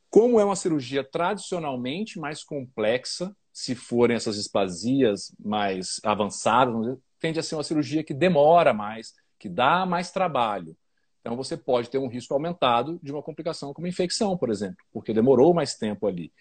[0.09, 7.43] Como é uma cirurgia tradicionalmente mais complexa, se forem essas displasias mais avançadas, tende a
[7.43, 10.75] ser uma cirurgia que demora mais, que dá mais trabalho.
[11.21, 15.13] Então, você pode ter um risco aumentado de uma complicação como infecção, por exemplo, porque
[15.13, 16.33] demorou mais tempo ali.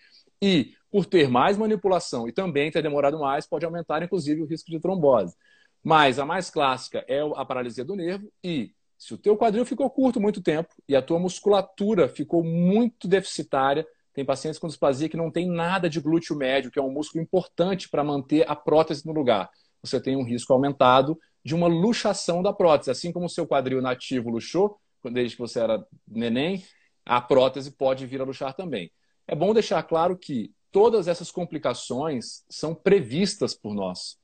[0.43, 4.71] E, por ter mais manipulação e também ter demorado mais, pode aumentar, inclusive, o risco
[4.71, 5.35] de trombose.
[5.83, 9.89] Mas a mais clássica é a paralisia do nervo e, se o teu quadril ficou
[9.91, 15.17] curto muito tempo e a tua musculatura ficou muito deficitária, Tem pacientes com displasia que
[15.17, 19.07] não tem nada de glúteo médio, que é um músculo importante para manter a prótese
[19.07, 19.51] no lugar.
[19.83, 22.91] Você tem um risco aumentado de uma luxação da prótese.
[22.91, 24.79] Assim como o seu quadril nativo luxou,
[25.11, 26.63] desde que você era neném,
[27.05, 28.93] a prótese pode vir a luxar também.
[29.27, 34.17] É bom deixar claro que todas essas complicações são previstas por nós.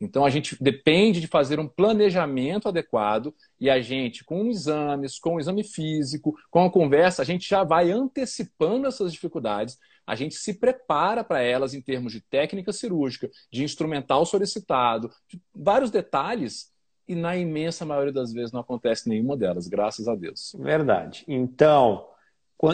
[0.00, 5.34] Então a gente depende de fazer um planejamento adequado e a gente, com exames, com
[5.34, 10.36] o exame físico, com a conversa, a gente já vai antecipando essas dificuldades, a gente
[10.36, 16.72] se prepara para elas em termos de técnica cirúrgica, de instrumental solicitado, de vários detalhes,
[17.06, 20.54] e na imensa maioria das vezes não acontece nenhuma delas, graças a Deus.
[20.58, 21.24] Verdade.
[21.26, 22.06] Então,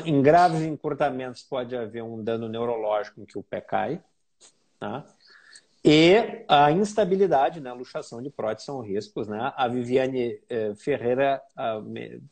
[0.04, 4.02] em graves encurtamentos pode haver um dano neurológico em que o pé cai,
[4.78, 5.04] tá?
[5.84, 7.70] E a instabilidade, né?
[7.70, 9.28] luxação de prótese são riscos.
[9.28, 9.52] Né?
[9.54, 11.42] A Viviane eh, Ferreira,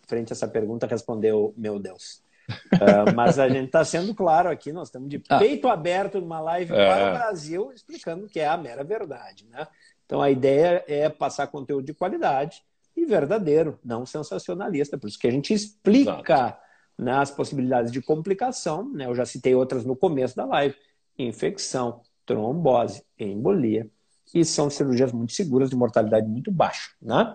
[0.08, 2.22] frente a essa pergunta, respondeu: Meu Deus.
[2.48, 5.38] Uh, mas a gente está sendo claro aqui, nós estamos de ah.
[5.38, 5.74] peito ah.
[5.74, 6.86] aberto numa live é.
[6.86, 9.46] para o Brasil, explicando que é a mera verdade.
[9.50, 9.66] Né?
[10.06, 12.62] Então a ideia é passar conteúdo de qualidade
[12.96, 14.96] e verdadeiro, não sensacionalista.
[14.96, 16.56] Por isso que a gente explica né,
[16.98, 18.88] as possibilidades de complicação.
[18.92, 19.06] Né?
[19.06, 20.74] Eu já citei outras no começo da live:
[21.18, 23.88] infecção, trombose, embolia.
[24.34, 26.90] E são cirurgias muito seguras, de mortalidade muito baixa.
[27.00, 27.34] Né?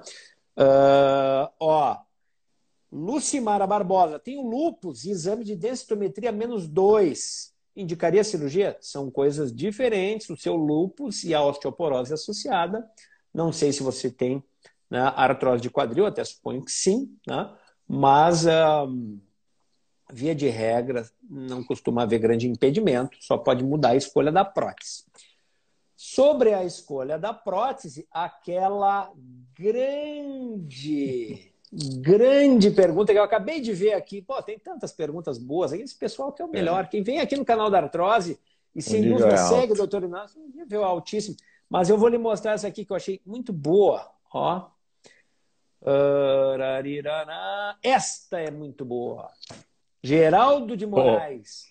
[0.57, 1.97] Uh, ó,
[2.91, 7.53] Lucimara Barbosa, tem o lupus e exame de densitometria menos 2.
[7.75, 8.75] Indicaria cirurgia?
[8.81, 12.89] São coisas diferentes, o seu lupus e a osteoporose associada.
[13.31, 14.43] Não sei se você tem
[14.89, 17.53] né, artrose de quadril, até suponho que sim, né?
[17.87, 19.19] mas uh,
[20.11, 25.03] via de regra, não costuma haver grande impedimento, só pode mudar a escolha da prótese.
[25.95, 29.11] Sobre a escolha da prótese, aquela
[29.57, 31.51] grande,
[31.99, 34.21] grande pergunta que eu acabei de ver aqui.
[34.21, 35.73] Pô, tem tantas perguntas boas.
[35.73, 36.83] Esse pessoal que é o melhor.
[36.83, 36.87] É.
[36.87, 38.39] Quem vem aqui no canal da Artrose
[38.75, 41.35] e sem dúvida é segue doutor Inácio, um nível altíssimo.
[41.67, 44.07] Mas eu vou lhe mostrar essa aqui que eu achei muito boa.
[44.31, 44.69] Ó.
[47.81, 49.31] Esta é muito boa.
[50.07, 51.65] Geraldo de Moraes,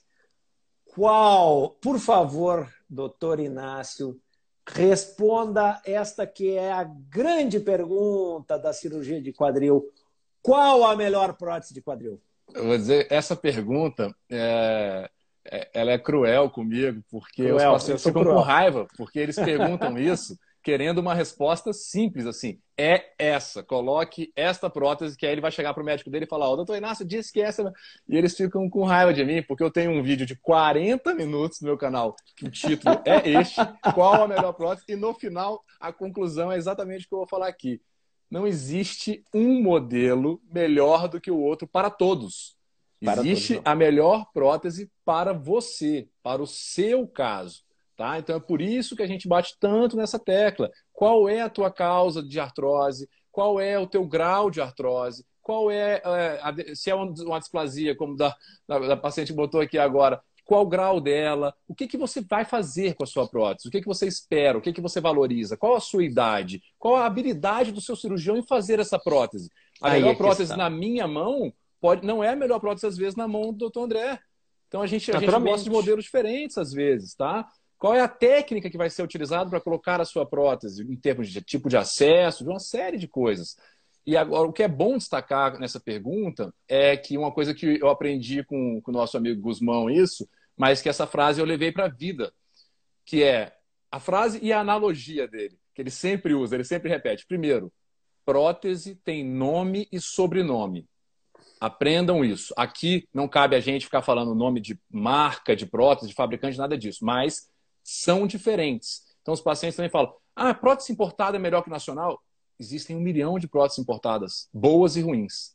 [0.85, 0.92] oh.
[0.92, 4.20] qual, por favor, doutor Inácio,
[4.68, 9.90] responda esta que é a grande pergunta da cirurgia de quadril.
[10.42, 12.20] Qual a melhor prótese de quadril?
[12.55, 15.09] Eu vou dizer, essa pergunta é,
[15.51, 18.37] é, ela é cruel comigo, porque cruel, os pacientes ficam cruel.
[18.37, 24.68] com raiva, porque eles perguntam isso querendo uma resposta simples, assim, é essa, coloque esta
[24.68, 26.76] prótese, que aí ele vai chegar para o médico dele e falar, ó, oh, doutor
[26.76, 27.72] Inácio disse que essa...
[28.09, 31.61] E eles ficam com raiva de mim, porque eu tenho um vídeo de 40 minutos
[31.61, 33.61] no meu canal, que o título é este,
[33.94, 37.29] qual a melhor prótese, e no final a conclusão é exatamente o que eu vou
[37.29, 37.81] falar aqui.
[38.29, 42.57] Não existe um modelo melhor do que o outro para todos.
[43.05, 47.64] Para existe todos, a melhor prótese para você, para o seu caso.
[47.96, 48.18] Tá?
[48.18, 50.70] Então é por isso que a gente bate tanto nessa tecla.
[50.92, 53.09] Qual é a tua causa de artrose?
[53.32, 55.24] Qual é o teu grau de artrose?
[55.40, 58.35] Qual é, a, se é uma displasia, como da,
[58.68, 61.54] da, da, paciente botou aqui agora, qual o grau dela?
[61.66, 63.68] O que, que você vai fazer com a sua prótese?
[63.68, 64.59] O que, que você espera?
[64.59, 65.56] O que, que você valoriza?
[65.56, 66.62] Qual a sua idade?
[66.78, 69.50] Qual a habilidade do seu cirurgião em fazer essa prótese?
[69.80, 70.56] A Aí melhor é prótese está.
[70.56, 73.80] na minha mão pode, não é a melhor prótese, às vezes, na mão do Dr.
[73.80, 74.18] André.
[74.68, 77.48] Então a gente, a gente gosta de modelos diferentes, às vezes, tá?
[77.78, 81.28] Qual é a técnica que vai ser utilizada para colocar a sua prótese, em termos
[81.28, 83.56] de tipo de acesso, de uma série de coisas.
[84.06, 87.88] E agora, o que é bom destacar nessa pergunta é que uma coisa que eu
[87.88, 91.86] aprendi com, com o nosso amigo Guzmão, isso, mas que essa frase eu levei para
[91.86, 92.32] a vida,
[93.04, 93.52] que é
[93.90, 97.26] a frase e a analogia dele, que ele sempre usa, ele sempre repete.
[97.26, 97.72] Primeiro,
[98.24, 100.86] prótese tem nome e sobrenome.
[101.60, 102.54] Aprendam isso.
[102.56, 106.76] Aqui não cabe a gente ficar falando nome de marca, de prótese, de fabricante, nada
[106.76, 107.04] disso.
[107.04, 107.48] Mas
[107.87, 109.05] são diferentes.
[109.22, 112.20] Então, os pacientes também falam: ah, prótese importada é melhor que nacional?
[112.59, 115.55] Existem um milhão de próteses importadas, boas e ruins.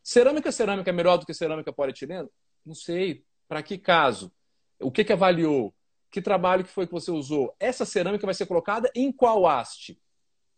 [0.00, 2.30] Cerâmica cerâmica é melhor do que cerâmica polietileno?
[2.64, 3.24] Não sei.
[3.48, 4.32] Para que caso?
[4.80, 5.74] O que, que avaliou?
[6.10, 7.54] Que trabalho que foi que você usou?
[7.58, 10.00] Essa cerâmica vai ser colocada em qual haste?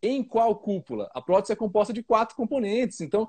[0.02, 1.10] Em qual cúpula?
[1.14, 3.00] A prótese é composta de quatro componentes.
[3.00, 3.28] Então,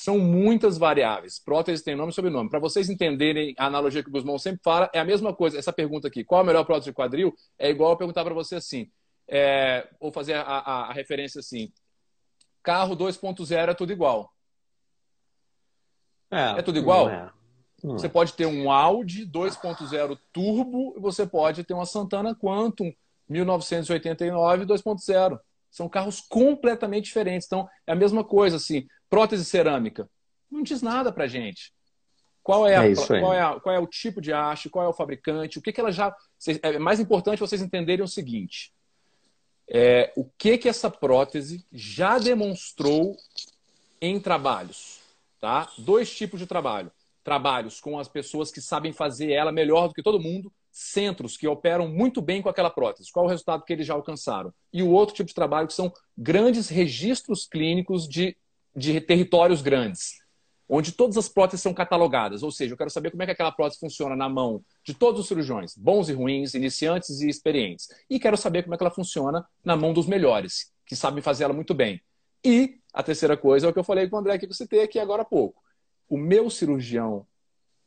[0.00, 1.38] são muitas variáveis.
[1.38, 2.48] Prótese tem nome e sobrenome.
[2.48, 5.58] Para vocês entenderem a analogia que o Guzmão sempre fala, é a mesma coisa.
[5.58, 7.34] Essa pergunta aqui, qual a melhor prótese de quadril?
[7.58, 8.90] É igual eu perguntar para você assim,
[9.28, 11.70] é, ou fazer a, a, a referência assim,
[12.62, 14.32] carro 2.0 é tudo igual.
[16.30, 17.06] É, é tudo igual?
[17.06, 17.32] Não é.
[17.84, 18.10] Não você é.
[18.10, 22.90] pode ter um Audi 2.0 turbo e você pode ter uma Santana Quantum
[23.28, 25.38] 1989 2.0.
[25.70, 27.46] São carros completamente diferentes.
[27.46, 28.86] Então, é a mesma coisa, assim.
[29.10, 30.08] Prótese cerâmica.
[30.50, 31.72] Não diz nada pra gente.
[32.42, 34.88] Qual é, a, é qual, é a, qual é o tipo de haste, qual é
[34.88, 36.14] o fabricante, o que, que ela já.
[36.62, 38.72] É mais importante vocês entenderem o seguinte:
[39.68, 43.16] é, o que, que essa prótese já demonstrou
[44.00, 45.00] em trabalhos.
[45.40, 45.70] Tá?
[45.78, 46.90] Dois tipos de trabalho.
[47.22, 51.46] Trabalhos com as pessoas que sabem fazer ela melhor do que todo mundo, centros que
[51.46, 53.12] operam muito bem com aquela prótese.
[53.12, 54.52] Qual o resultado que eles já alcançaram?
[54.72, 58.36] E o outro tipo de trabalho que são grandes registros clínicos de,
[58.74, 60.20] de territórios grandes
[60.72, 62.44] onde todas as próteses são catalogadas.
[62.44, 65.20] Ou seja, eu quero saber como é que aquela prótese funciona na mão de todos
[65.20, 67.88] os cirurgiões, bons e ruins, iniciantes e experientes.
[68.08, 71.42] E quero saber como é que ela funciona na mão dos melhores, que sabem fazer
[71.42, 72.00] ela muito bem.
[72.44, 74.82] E a terceira coisa é o que eu falei com o André que eu citei
[74.82, 75.60] aqui agora há pouco.
[76.08, 77.26] O meu cirurgião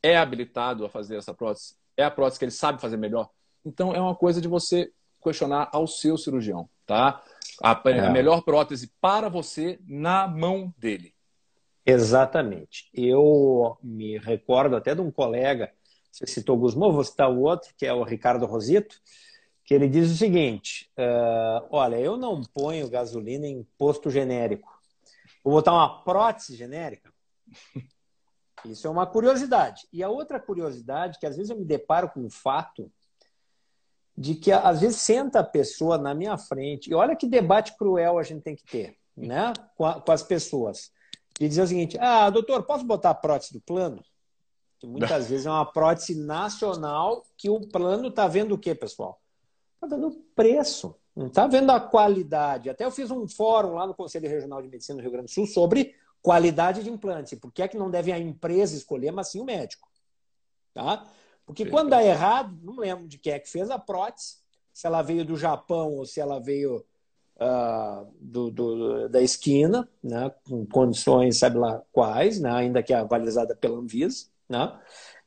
[0.02, 1.74] é habilitado a fazer essa prótese?
[1.96, 3.30] É a prótese que ele sabe fazer melhor?
[3.64, 4.92] Então é uma coisa de você
[5.22, 7.22] questionar ao seu cirurgião, tá?
[7.62, 8.00] A, é.
[8.00, 11.14] a melhor prótese para você na mão dele.
[11.86, 12.88] Exatamente.
[12.94, 15.72] Eu me recordo até de um colega,
[16.10, 18.96] você citou Guzmão, vou citar o outro, que é o Ricardo Rosito,
[19.64, 24.72] que ele diz o seguinte: uh, olha, eu não ponho gasolina em posto genérico.
[25.42, 27.12] Vou botar uma prótese genérica.
[28.64, 29.86] Isso é uma curiosidade.
[29.92, 32.90] E a outra curiosidade, que às vezes eu me deparo com o fato
[34.16, 38.18] de que às vezes senta a pessoa na minha frente, e olha que debate cruel
[38.18, 39.52] a gente tem que ter né?
[39.76, 40.92] com, a, com as pessoas
[41.40, 44.02] e dizer o seguinte: ah, doutor, posso botar a prótese do plano?
[44.78, 49.20] Que muitas vezes é uma prótese nacional que o plano está vendo o quê, pessoal?
[49.74, 52.70] Está vendo o preço, não está vendo a qualidade.
[52.70, 55.34] Até eu fiz um fórum lá no Conselho Regional de Medicina do Rio Grande do
[55.34, 57.38] Sul sobre qualidade de implantes.
[57.38, 59.88] Por que é que não deve a empresa escolher, mas sim o médico?
[60.72, 61.06] Tá?
[61.46, 64.36] Porque quando dá errado, não lembro de quem é que fez a prótese,
[64.72, 66.84] se ela veio do Japão ou se ela veio
[67.36, 73.54] uh, do, do, da esquina, né, com condições, sabe lá quais, né, ainda que avalizada
[73.54, 74.26] pela Anvisa.
[74.48, 74.80] Né?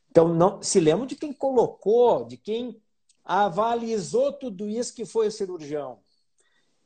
[0.09, 2.81] Então, não se lembra de quem colocou, de quem
[3.23, 5.99] avalizou tudo isso que foi o cirurgião.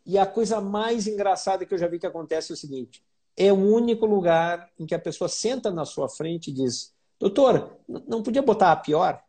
[0.05, 3.03] E a coisa mais engraçada que eu já vi que acontece é o seguinte:
[3.37, 7.77] é o único lugar em que a pessoa senta na sua frente e diz: Doutor,
[7.87, 9.23] não podia botar a pior?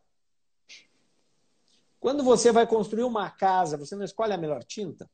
[1.99, 5.07] Quando você vai construir uma casa, você não escolhe a melhor tinta?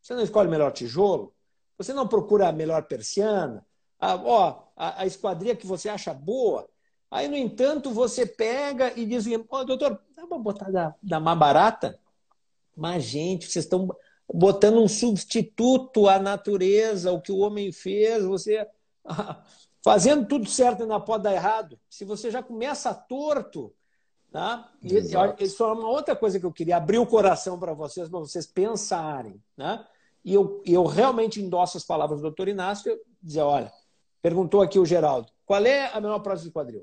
[0.00, 1.34] Você não escolhe o melhor tijolo?
[1.76, 3.66] Você não procura a melhor persiana?
[3.98, 6.68] A, ó, a, a esquadria que você acha boa?
[7.10, 11.38] Aí, no entanto, você pega e diz: oh, doutor, dá para botar da, da mais
[11.38, 11.98] barata?
[12.76, 13.88] Mas, gente, vocês estão
[14.32, 18.64] botando um substituto à natureza, o que o homem fez, você
[19.82, 21.78] fazendo tudo certo ainda pode dar errado.
[21.88, 23.74] Se você já começa torto,
[24.32, 24.72] Tá?
[25.38, 28.46] Isso é uma outra coisa que eu queria abrir o coração para vocês, para vocês
[28.46, 29.38] pensarem.
[29.54, 29.84] Né?
[30.24, 33.70] E eu, eu realmente endosso as palavras do doutor Inácio, dizer, olha,
[34.22, 36.82] perguntou aqui o Geraldo, qual é a melhor prótese de quadril?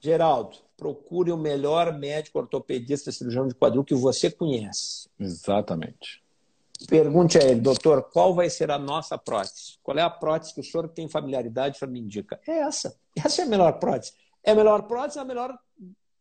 [0.00, 5.08] Geraldo, procure o melhor médico ortopedista cirurgião de quadril que você conhece.
[5.18, 6.22] Exatamente.
[6.86, 9.78] Pergunte a ele, doutor, qual vai ser a nossa prótese?
[9.82, 12.40] Qual é a prótese que o senhor tem familiaridade, o senhor me indica?
[12.46, 12.96] É essa.
[13.16, 14.12] Essa é a melhor prótese.
[14.44, 15.58] É a melhor prótese, é a melhor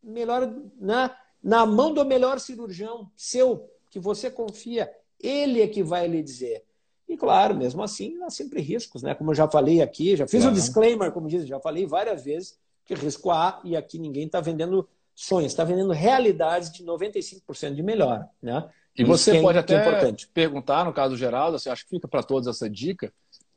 [0.01, 4.89] melhor na, na mão do melhor cirurgião seu, que você confia.
[5.19, 6.63] Ele é que vai lhe dizer.
[7.07, 9.15] E claro, mesmo assim, há sempre riscos, né?
[9.15, 12.23] Como eu já falei aqui, já fiz o um disclaimer, como diz, já falei várias
[12.23, 14.87] vezes que risco há e aqui ninguém está vendendo
[15.17, 18.69] sonhos, está vendendo realidades de 95% de melhora, né?
[18.95, 20.27] E você pode é até importante.
[20.27, 23.11] perguntar, no caso do Geraldo, você acha que fica para todos essa dica?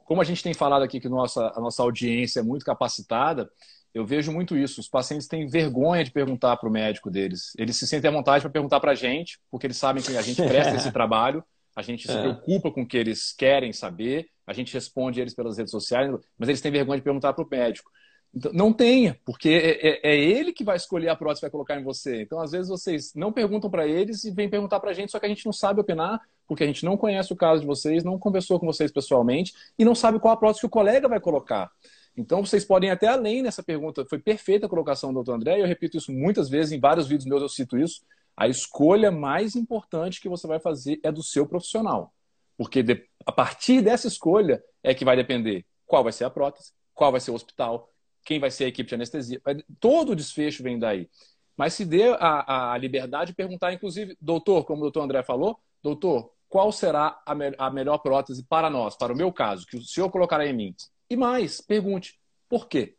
[0.05, 3.49] Como a gente tem falado aqui que nossa, a nossa audiência é muito capacitada,
[3.93, 4.81] eu vejo muito isso.
[4.81, 7.53] Os pacientes têm vergonha de perguntar para o médico deles.
[7.59, 10.23] Eles se sentem à vontade para perguntar para a gente, porque eles sabem que a
[10.23, 11.45] gente presta esse trabalho,
[11.77, 12.21] a gente se é.
[12.21, 16.49] preocupa com o que eles querem saber, a gente responde eles pelas redes sociais, mas
[16.49, 17.91] eles têm vergonha de perguntar para o médico.
[18.33, 21.51] Então, não tenha, porque é, é, é, ele que vai escolher a prótese que vai
[21.51, 22.23] colocar em você.
[22.23, 25.19] Então, às vezes, vocês não perguntam para eles e vêm perguntar para a gente, só
[25.19, 28.05] que a gente não sabe opinar, porque a gente não conhece o caso de vocês,
[28.05, 31.19] não conversou com vocês pessoalmente e não sabe qual a prótese que o colega vai
[31.19, 31.71] colocar.
[32.17, 34.05] Então, vocês podem até além nessa pergunta.
[34.09, 37.09] Foi perfeita a colocação do doutor André, e eu repito isso muitas vezes, em vários
[37.09, 38.03] vídeos meus eu cito isso.
[38.37, 42.13] A escolha mais importante que você vai fazer é do seu profissional.
[42.57, 42.85] Porque
[43.27, 47.21] a partir dessa escolha é que vai depender qual vai ser a prótese, qual vai
[47.21, 47.91] ser o hospital,
[48.25, 49.41] quem vai ser a equipe de anestesia.
[49.79, 51.09] Todo o desfecho vem daí.
[51.57, 55.59] Mas se dê a, a liberdade de perguntar, inclusive, doutor, como o doutor André falou,
[55.83, 59.77] doutor, qual será a, me a melhor prótese para nós, para o meu caso, que
[59.77, 60.75] o senhor colocará em mim?
[61.09, 62.19] E mais, pergunte,
[62.49, 62.97] por quê?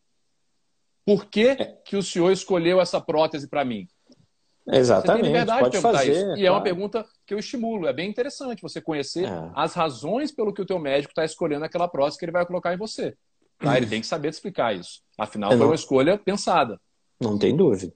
[1.06, 1.66] Por que, é.
[1.84, 3.88] que o senhor escolheu essa prótese para mim?
[4.68, 5.08] Exatamente.
[5.08, 6.22] Você tem liberdade de perguntar fazer, isso.
[6.22, 6.46] E claro.
[6.46, 7.88] é uma pergunta que eu estimulo.
[7.88, 9.52] É bem interessante você conhecer é.
[9.56, 12.74] as razões pelo que o teu médico está escolhendo aquela prótese que ele vai colocar
[12.74, 13.18] em você.
[13.62, 13.78] Tá?
[13.78, 15.02] Ele tem que saber explicar isso.
[15.18, 16.80] Afinal, foi uma escolha pensada.
[17.20, 17.94] Não tem dúvida.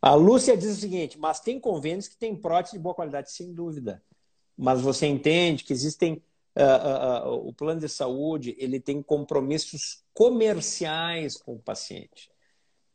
[0.00, 3.52] A Lúcia diz o seguinte, mas tem convênios que têm prótese de boa qualidade, sem
[3.52, 4.00] dúvida.
[4.56, 6.22] Mas você entende que existem
[6.56, 12.30] uh, uh, uh, o plano de saúde ele tem compromissos comerciais com o paciente,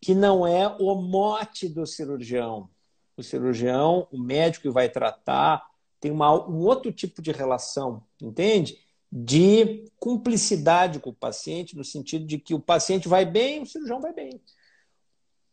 [0.02, 2.70] que não é o mote do cirurgião.
[3.18, 5.64] O cirurgião, o médico que vai tratar,
[6.00, 8.78] tem uma, um outro tipo de relação, entende?
[9.16, 14.02] De cumplicidade com o paciente, no sentido de que o paciente vai bem, o cirurgião
[14.02, 14.42] vai bem.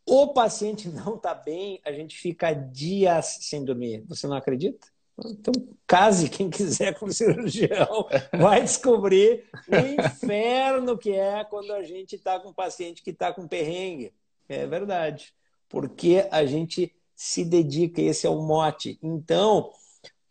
[0.06, 4.02] O paciente não está bem, a gente fica dias sem dormir.
[4.08, 4.88] Você não acredita?
[5.26, 5.52] Então,
[5.86, 12.16] case quem quiser com o cirurgião, vai descobrir o inferno que é quando a gente
[12.16, 14.14] está com um paciente que está com perrengue.
[14.48, 15.34] É verdade.
[15.68, 18.98] Porque a gente se dedica, esse é o mote.
[19.02, 19.70] Então,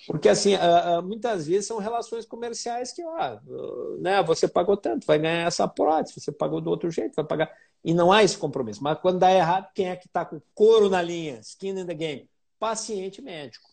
[0.08, 0.54] porque assim,
[1.04, 3.40] muitas vezes são relações comerciais que, ó,
[4.00, 7.52] né, você pagou tanto, vai ganhar essa prótese, você pagou do outro jeito, vai pagar.
[7.84, 8.84] E não há esse compromisso.
[8.84, 11.94] Mas quando dá errado, quem é que está com couro na linha, skin in the
[11.94, 12.30] game?
[12.60, 13.70] Paciente médico.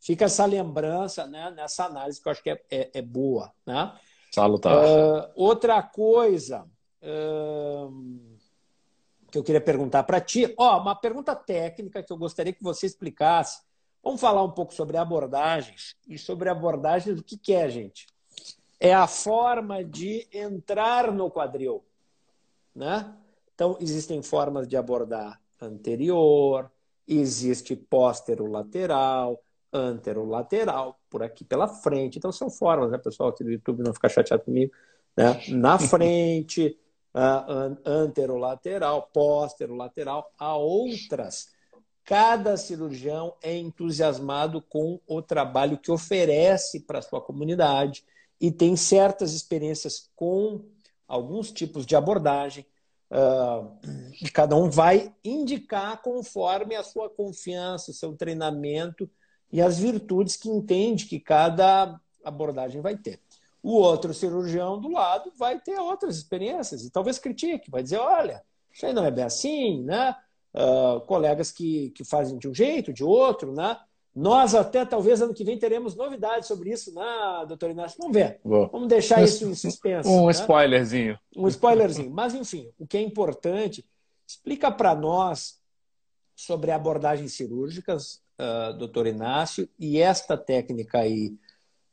[0.00, 3.52] Fica essa lembrança né, nessa análise que eu acho que é, é, é boa.
[3.66, 3.92] Né?
[4.30, 4.76] Salutar.
[4.76, 6.64] Uh, outra coisa
[7.02, 8.38] uh,
[9.30, 12.86] que eu queria perguntar para ti, ó, uma pergunta técnica que eu gostaria que você
[12.86, 13.60] explicasse.
[14.02, 18.06] Vamos falar um pouco sobre abordagens e sobre abordagens do que, que é, gente.
[18.80, 21.84] É a forma de entrar no quadril.
[22.74, 23.12] Né?
[23.54, 26.70] Então, existem formas de abordar anterior,
[27.06, 29.42] existe póstero-lateral,
[29.72, 32.18] anterolateral, por aqui pela frente.
[32.18, 34.72] Então são formas, né, pessoal, aqui do YouTube não ficar chateado comigo.
[35.16, 35.40] Né?
[35.48, 36.78] Na frente,
[37.14, 41.52] uh, anterolateral, posterolateral, há outras.
[42.08, 48.02] Cada cirurgião é entusiasmado com o trabalho que oferece para a sua comunidade
[48.40, 50.64] e tem certas experiências com
[51.06, 52.64] alguns tipos de abordagem.
[53.10, 53.76] Uh,
[54.22, 59.06] e cada um vai indicar conforme a sua confiança, o seu treinamento
[59.52, 63.20] e as virtudes que entende que cada abordagem vai ter.
[63.62, 68.42] O outro cirurgião do lado vai ter outras experiências e talvez critique, vai dizer, olha,
[68.72, 70.16] isso aí não é bem assim, né?
[70.54, 73.76] Uh, colegas que, que fazem de um jeito, de outro, né?
[74.18, 77.04] Nós até talvez ano que vem teremos novidades sobre isso, né,
[77.46, 77.98] doutor Inácio?
[78.00, 78.40] Vamos ver.
[78.44, 80.08] Vamos deixar isso em suspenso.
[80.08, 80.32] Um né?
[80.32, 81.16] spoilerzinho.
[81.36, 82.10] Um spoilerzinho.
[82.10, 83.86] Mas, enfim, o que é importante,
[84.26, 85.60] explica para nós
[86.34, 91.36] sobre abordagens cirúrgicas, uh, doutor Inácio, e esta técnica aí,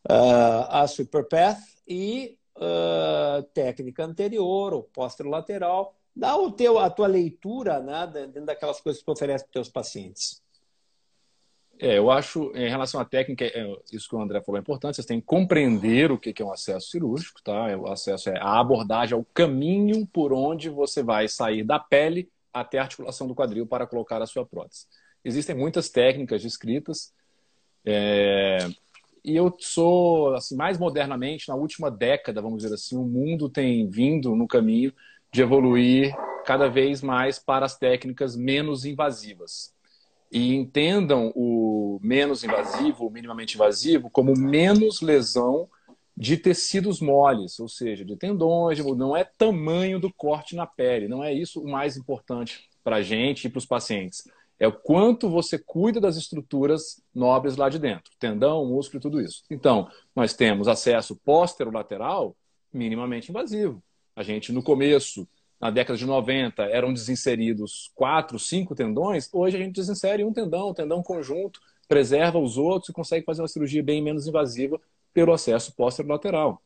[0.10, 5.96] uh, a Superpath, e uh, técnica anterior, ou posterolateral.
[6.16, 9.54] Dá o teu, a tua leitura né, dentro daquelas coisas que tu oferece para os
[9.54, 10.42] teus pacientes.
[11.78, 14.96] É, eu acho, em relação à técnica, é, isso que o André falou é importante,
[14.96, 17.78] vocês têm que compreender o que é um acesso cirúrgico, tá?
[17.78, 22.30] O acesso é a abordagem, é o caminho por onde você vai sair da pele
[22.54, 24.86] até a articulação do quadril para colocar a sua prótese.
[25.24, 27.14] Existem muitas técnicas descritas.
[27.84, 28.60] É...
[29.22, 33.90] E eu sou, assim, mais modernamente, na última década, vamos dizer assim, o mundo tem
[33.90, 34.94] vindo no caminho
[35.36, 36.16] de evoluir
[36.46, 39.74] cada vez mais para as técnicas menos invasivas.
[40.32, 45.70] E entendam o menos invasivo, o minimamente invasivo, como menos lesão
[46.16, 51.22] de tecidos moles, ou seja, de tendões, não é tamanho do corte na pele, não
[51.22, 54.24] é isso o mais importante para a gente e para os pacientes.
[54.58, 59.20] É o quanto você cuida das estruturas nobres lá de dentro, tendão, músculo e tudo
[59.20, 59.44] isso.
[59.52, 62.34] Então, nós temos acesso póstero-lateral
[62.72, 63.84] minimamente invasivo.
[64.16, 65.28] A gente, no começo,
[65.60, 69.30] na década de 90, eram desinseridos quatro, cinco tendões.
[69.34, 73.42] Hoje a gente desinsere um tendão, um tendão conjunto, preserva os outros e consegue fazer
[73.42, 74.80] uma cirurgia bem menos invasiva
[75.14, 76.62] pelo acesso póstero-lateral.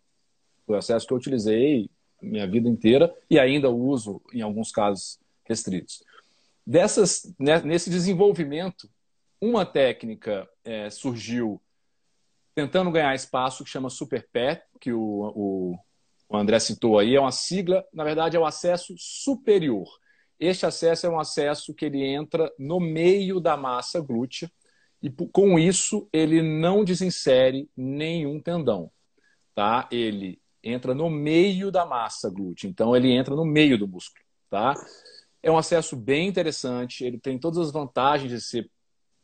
[0.65, 1.89] Foi o acesso que eu utilizei
[2.21, 6.03] minha vida inteira e ainda uso em alguns casos restritos.
[6.65, 8.89] Dessas, né, nesse desenvolvimento,
[9.41, 11.61] uma técnica é, surgiu
[12.53, 14.99] tentando ganhar espaço que chama SuperPé, que o,
[15.35, 15.79] o,
[16.29, 19.87] o André citou aí, é uma sigla, na verdade é o acesso superior.
[20.39, 24.49] Este acesso é um acesso que ele entra no meio da massa glútea
[25.01, 28.91] e com isso ele não desinsere nenhum tendão,
[29.55, 29.89] tá?
[29.91, 34.75] Ele entra no meio da massa glútea, então ele entra no meio do músculo, tá?
[35.41, 38.69] É um acesso bem interessante, ele tem todas as vantagens de ser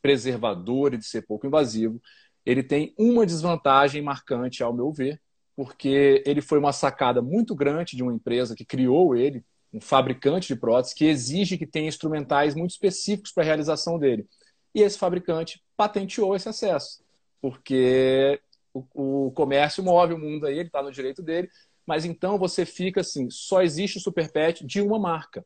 [0.01, 2.01] preservador e de ser pouco invasivo.
[2.45, 5.21] Ele tem uma desvantagem marcante, ao meu ver,
[5.55, 9.43] porque ele foi uma sacada muito grande de uma empresa que criou ele,
[9.73, 14.27] um fabricante de próteses, que exige que tenha instrumentais muito específicos para a realização dele.
[14.73, 17.03] E esse fabricante patenteou esse acesso,
[17.41, 18.39] porque
[18.73, 21.49] o, o comércio move o mundo aí, ele está no direito dele,
[21.85, 25.45] mas então você fica assim, só existe o Super Pet de uma marca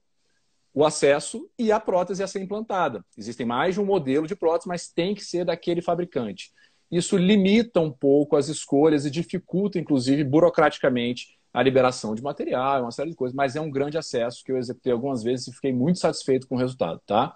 [0.74, 3.04] o acesso e a prótese a ser implantada.
[3.18, 6.52] Existem mais de um modelo de prótese, mas tem que ser daquele fabricante.
[6.92, 12.92] Isso limita um pouco as escolhas e dificulta, inclusive, burocraticamente, a liberação de material, uma
[12.92, 15.74] série de coisas, mas é um grande acesso que eu executei algumas vezes e fiquei
[15.74, 17.36] muito satisfeito com o resultado, tá?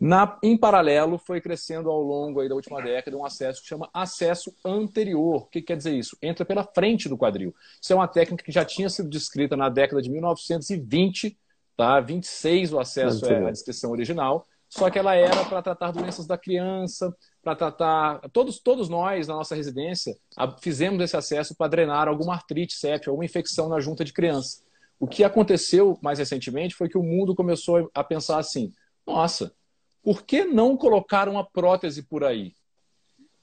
[0.00, 4.50] Na, em paralelo, foi crescendo ao longo da última década um acesso que chama acesso
[4.64, 5.42] anterior.
[5.42, 6.16] O que quer dizer isso?
[6.22, 7.54] Entra pela frente do quadril.
[7.80, 11.38] Isso é uma técnica que já tinha sido descrita na década de 1920,
[11.76, 12.00] tá?
[12.00, 16.38] 26 o acesso é a descrição original, só que ela era para tratar doenças da
[16.38, 18.20] criança, para tratar.
[18.32, 20.16] Todos, todos nós, na nossa residência,
[20.60, 24.62] fizemos esse acesso para drenar alguma artrite séptica, alguma infecção na junta de criança.
[24.98, 28.72] O que aconteceu mais recentemente foi que o mundo começou a pensar assim:
[29.06, 29.54] nossa,
[30.02, 32.52] por que não colocar uma prótese por aí?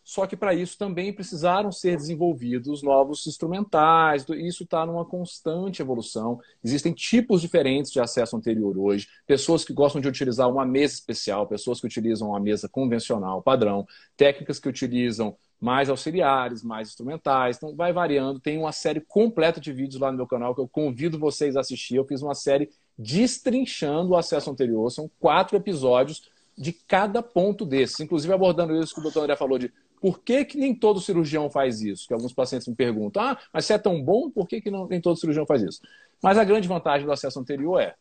[0.08, 4.26] Só que para isso também precisaram ser desenvolvidos novos instrumentais.
[4.38, 6.40] Isso está numa constante evolução.
[6.64, 9.10] Existem tipos diferentes de acesso anterior hoje.
[9.26, 13.86] Pessoas que gostam de utilizar uma mesa especial, pessoas que utilizam uma mesa convencional, padrão,
[14.16, 17.58] técnicas que utilizam mais auxiliares, mais instrumentais.
[17.58, 18.40] Então vai variando.
[18.40, 21.60] Tem uma série completa de vídeos lá no meu canal que eu convido vocês a
[21.60, 21.98] assistir.
[21.98, 24.90] Eu fiz uma série destrinchando o acesso anterior.
[24.90, 29.60] São quatro episódios de cada ponto desses, inclusive abordando isso que o doutor André falou
[29.60, 29.70] de
[30.00, 32.08] por que, que nem todo cirurgião faz isso?
[32.08, 34.88] Que alguns pacientes me perguntam, ah, mas se é tão bom, por que, que não,
[34.88, 35.82] nem todo cirurgião faz isso?
[36.22, 37.96] Mas a grande vantagem do acesso anterior é,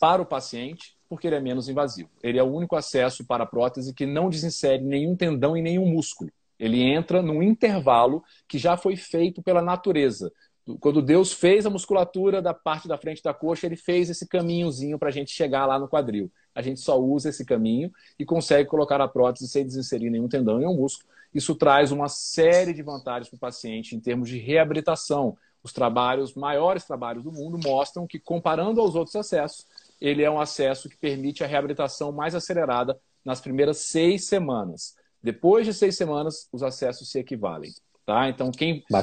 [0.00, 2.10] para o paciente, porque ele é menos invasivo.
[2.22, 5.86] Ele é o único acesso para a prótese que não desinsere nenhum tendão e nenhum
[5.86, 6.30] músculo.
[6.58, 10.32] Ele entra num intervalo que já foi feito pela natureza.
[10.80, 14.98] Quando Deus fez a musculatura da parte da frente da coxa, ele fez esse caminhozinho
[14.98, 18.68] para a gente chegar lá no quadril a gente só usa esse caminho e consegue
[18.68, 21.08] colocar a prótese sem desinserir nenhum tendão e nenhum músculo.
[21.32, 25.36] Isso traz uma série de vantagens para o paciente em termos de reabilitação.
[25.62, 29.66] Os trabalhos, maiores trabalhos do mundo, mostram que, comparando aos outros acessos,
[30.00, 34.96] ele é um acesso que permite a reabilitação mais acelerada nas primeiras seis semanas.
[35.22, 37.70] Depois de seis semanas, os acessos se equivalem.
[38.04, 38.28] Tá?
[38.28, 38.50] Então,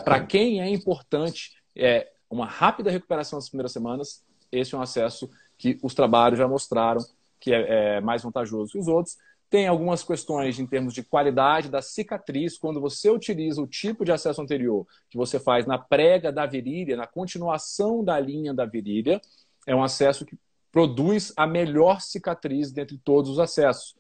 [0.04, 5.30] para quem é importante é, uma rápida recuperação nas primeiras semanas, esse é um acesso
[5.58, 7.00] que os trabalhos já mostraram
[7.46, 9.18] que é, é mais vantajoso que os outros.
[9.52, 14.12] Tem algumas questões em termos de qualidade da cicatriz, quando você utiliza o tipo de
[14.12, 19.22] acesso anterior que você faz na prega da virilha, na continuação da linha da virilha,
[19.68, 20.36] é um acesso que
[20.72, 23.96] produz a melhor cicatriz dentre todos os acessos.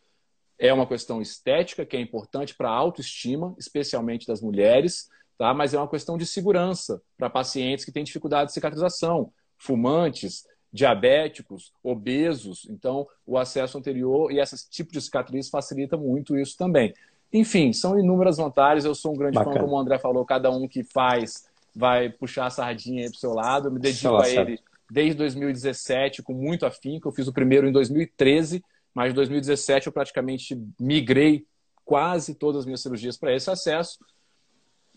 [0.57, 5.53] É uma questão estética que é importante para a autoestima, especialmente das mulheres, tá?
[5.53, 10.45] mas é uma questão de segurança para pacientes que têm dificuldade de cicatrização, fumantes,
[10.76, 12.67] diabéticos, obesos.
[12.69, 16.93] Então, o acesso anterior e esse tipo de cicatriz facilita muito isso também.
[17.32, 18.84] Enfim, são inúmeras vantagens.
[18.84, 19.55] Eu sou um grande Bacana.
[19.55, 23.19] fã, como o André falou, cada um que faz vai puxar a sardinha para o
[23.19, 23.69] seu lado.
[23.69, 24.28] Eu me dedico Nossa.
[24.28, 24.59] a ele
[24.91, 27.07] desde 2017 com muito afinco.
[27.07, 28.63] Eu fiz o primeiro em 2013,
[28.93, 31.45] mas em 2017 eu praticamente migrei
[31.86, 33.97] quase todas as minhas cirurgias para esse acesso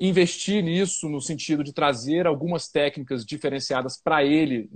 [0.00, 4.68] investir nisso no sentido de trazer algumas técnicas diferenciadas para ele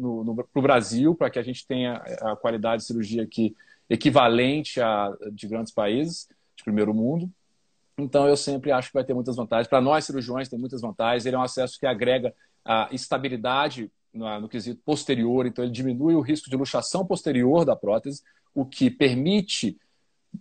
[0.53, 3.55] para o Brasil, para que a gente tenha a qualidade de cirurgia aqui
[3.89, 7.31] equivalente a de grandes países de primeiro mundo.
[7.99, 9.69] Então, eu sempre acho que vai ter muitas vantagens.
[9.69, 11.27] Para nós, cirurgiões, tem muitas vantagens.
[11.27, 16.15] Ele é um acesso que agrega a estabilidade no, no quesito posterior, então ele diminui
[16.15, 18.23] o risco de luxação posterior da prótese,
[18.55, 19.79] o que permite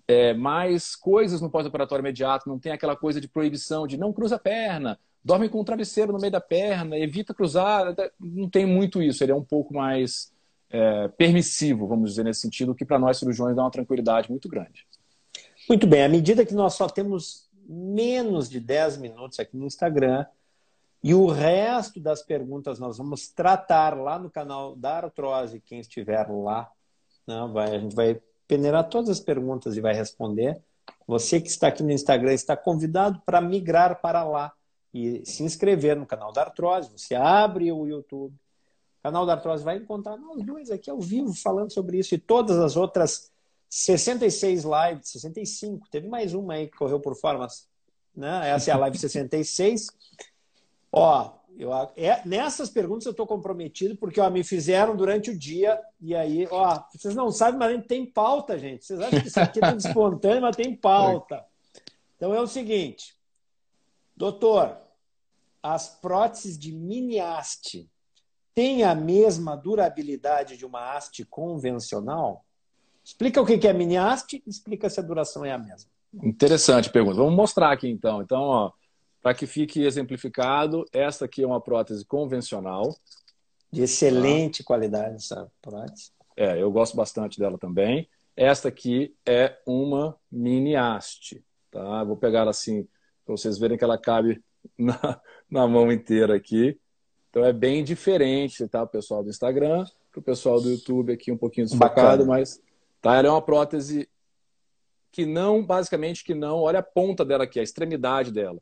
[0.08, 4.36] é, mais coisas no pós-operatório imediato, não tem aquela coisa de proibição de não cruza
[4.36, 9.02] a perna, dorme com um travesseiro no meio da perna, evita cruzar, não tem muito
[9.02, 10.34] isso, ele é um pouco mais
[10.70, 14.86] é, permissivo, vamos dizer, nesse sentido, que para nós cirurgiões dá uma tranquilidade muito grande.
[15.70, 20.26] Muito bem, à medida que nós só temos menos de 10 minutos aqui no Instagram,
[21.04, 26.28] e o resto das perguntas nós vamos tratar lá no canal da Artrose, quem estiver
[26.30, 26.70] lá,
[27.26, 28.20] não, vai, a gente vai
[28.52, 30.62] peneirar todas as perguntas e vai responder.
[31.08, 34.52] Você que está aqui no Instagram está convidado para migrar para lá
[34.94, 36.92] e se inscrever no canal da Artrose.
[36.92, 41.34] Você abre o YouTube, o canal da Artrose vai encontrar nós dois aqui ao vivo
[41.34, 43.32] falando sobre isso e todas as outras
[43.70, 45.88] 66 lives, 65.
[45.90, 47.70] Teve mais uma aí que correu por formas.
[48.14, 48.50] Né?
[48.50, 49.88] Essa é a live 66.
[50.92, 55.80] Ó, eu, é, nessas perguntas eu estou comprometido, porque ó, me fizeram durante o dia,
[56.00, 58.86] e aí, ó, vocês não sabem, mas a gente tem pauta, gente.
[58.86, 61.46] Vocês acham que isso aqui é espontâneo, mas tem pauta.
[62.16, 63.16] Então é o seguinte,
[64.16, 64.78] doutor,
[65.62, 67.90] as próteses de mini haste
[68.54, 72.46] têm a mesma durabilidade de uma haste convencional?
[73.04, 75.90] Explica o que é mini haste, explica se a duração é a mesma.
[76.14, 77.18] Interessante pergunta.
[77.18, 78.22] Vamos mostrar aqui então.
[78.22, 78.72] Então, ó,
[79.22, 82.96] para que fique exemplificado, esta aqui é uma prótese convencional.
[83.72, 84.68] De excelente tá?
[84.68, 86.12] qualidade essa prótese.
[86.36, 88.10] É, eu gosto bastante dela também.
[88.36, 92.04] Esta aqui é uma mini haste, tá?
[92.04, 92.88] Vou pegar assim
[93.26, 94.44] para vocês verem que ela cabe
[94.78, 96.78] na, na mão inteira aqui.
[97.30, 98.84] Então é bem diferente, tá?
[98.84, 102.62] O pessoal do Instagram, para o pessoal do YouTube aqui um pouquinho desfocado, mas
[103.02, 103.16] tá?
[103.16, 104.10] Ela é uma prótese
[105.12, 108.62] que não, basicamente, que não, olha a ponta dela aqui, a extremidade dela.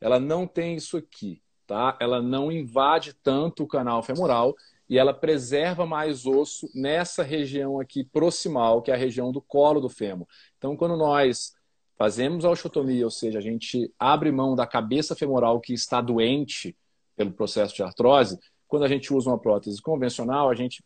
[0.00, 1.96] Ela não tem isso aqui, tá?
[2.00, 4.54] Ela não invade tanto o canal femoral
[4.88, 9.80] e ela preserva mais osso nessa região aqui proximal, que é a região do colo
[9.80, 10.26] do fêmur.
[10.56, 11.52] Então, quando nós
[11.96, 16.76] fazemos a osteotomia, ou seja, a gente abre mão da cabeça femoral que está doente
[17.16, 20.82] pelo processo de artrose, quando a gente usa uma prótese convencional, a gente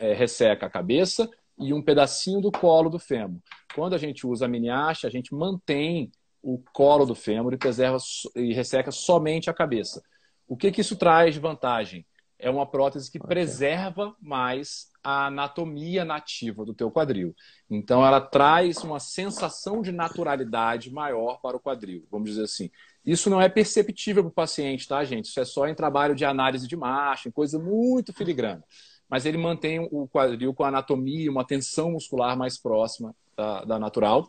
[0.00, 3.40] é, resseca a cabeça e um pedacinho do colo do fêmur.
[3.74, 6.10] Quando a gente usa a mini haste, a gente mantém
[6.44, 7.96] o colo do fêmur e preserva
[8.36, 10.02] e resseca somente a cabeça.
[10.46, 12.06] O que, que isso traz de vantagem?
[12.38, 13.28] É uma prótese que okay.
[13.28, 17.34] preserva mais a anatomia nativa do teu quadril.
[17.70, 22.70] Então ela traz uma sensação de naturalidade maior para o quadril, vamos dizer assim.
[23.06, 25.26] Isso não é perceptível para o paciente, tá, gente?
[25.26, 28.62] Isso é só em trabalho de análise de marcha, em coisa muito filigrana
[29.06, 33.78] mas ele mantém o quadril com a anatomia, uma tensão muscular mais próxima da, da
[33.78, 34.28] natural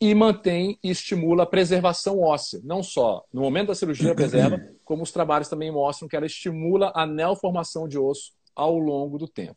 [0.00, 2.60] e mantém e estimula a preservação óssea.
[2.64, 6.92] Não só no momento da cirurgia preserva, como os trabalhos também mostram que ela estimula
[6.94, 9.56] a neoformação de osso ao longo do tempo.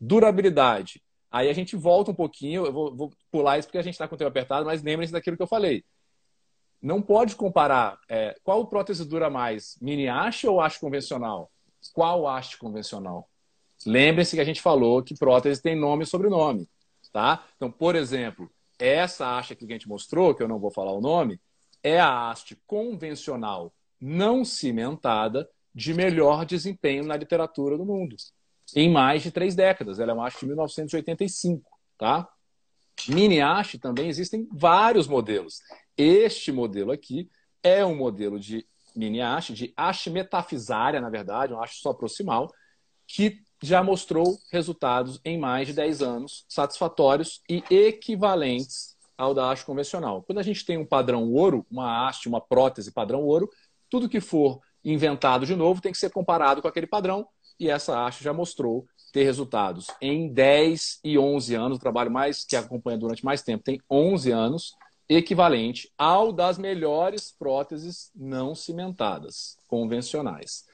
[0.00, 1.02] Durabilidade.
[1.30, 4.08] Aí a gente volta um pouquinho, eu vou, vou pular isso porque a gente está
[4.08, 5.84] com o tempo apertado, mas lembrem-se daquilo que eu falei.
[6.82, 11.50] Não pode comparar é, qual prótese dura mais, mini haste ou haste convencional?
[11.92, 13.28] Qual haste convencional?
[13.86, 16.68] Lembrem-se que a gente falou que prótese tem nome e sobrenome,
[17.12, 17.44] tá?
[17.56, 18.50] Então, por exemplo,
[18.80, 21.40] essa haste que a gente mostrou, que eu não vou falar o nome,
[21.82, 28.16] é a haste convencional não cimentada de melhor desempenho na literatura do mundo.
[28.74, 29.98] Em mais de três décadas.
[29.98, 32.28] Ela é uma haste de 1985, tá?
[33.08, 35.60] Mini haste também existem vários modelos.
[35.96, 37.30] Este modelo aqui
[37.62, 42.52] é um modelo de mini haste, de haste metafisária, na verdade, uma haste só proximal,
[43.06, 49.66] que já mostrou resultados em mais de 10 anos satisfatórios e equivalentes ao da haste
[49.66, 50.22] convencional.
[50.22, 53.50] Quando a gente tem um padrão ouro, uma haste, uma prótese padrão ouro,
[53.90, 57.26] tudo que for inventado de novo tem que ser comparado com aquele padrão
[57.58, 62.44] e essa haste já mostrou ter resultados em 10 e 11 anos, o trabalho mais
[62.44, 64.74] que acompanha durante mais tempo tem 11 anos,
[65.08, 70.64] equivalente ao das melhores próteses não cimentadas, convencionais.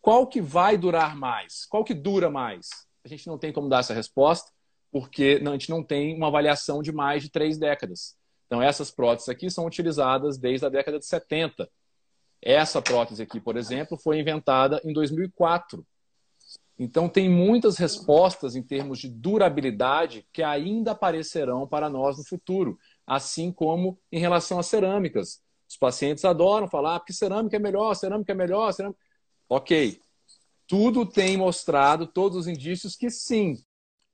[0.00, 1.66] Qual que vai durar mais?
[1.66, 2.68] Qual que dura mais?
[3.04, 4.50] A gente não tem como dar essa resposta,
[4.90, 8.16] porque a gente não tem uma avaliação de mais de três décadas.
[8.46, 11.70] Então, essas próteses aqui são utilizadas desde a década de 70.
[12.42, 15.86] Essa prótese aqui, por exemplo, foi inventada em 2004.
[16.78, 22.78] Então, tem muitas respostas em termos de durabilidade que ainda aparecerão para nós no futuro,
[23.06, 25.42] assim como em relação às cerâmicas.
[25.68, 28.98] Os pacientes adoram falar ah, que cerâmica é melhor, cerâmica é melhor, cerâmica...
[29.52, 30.00] Ok,
[30.64, 33.60] tudo tem mostrado, todos os indícios que sim,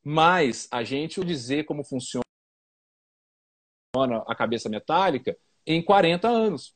[0.02, 2.24] mas a gente dizer como funciona
[4.26, 6.74] a cabeça metálica em 40 anos,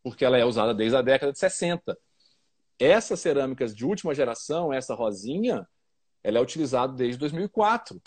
[0.00, 1.98] porque ela é usada desde a década de 60.
[2.78, 5.68] Essas cerâmicas de última geração, essa rosinha,
[6.22, 8.00] ela é utilizada desde 2004.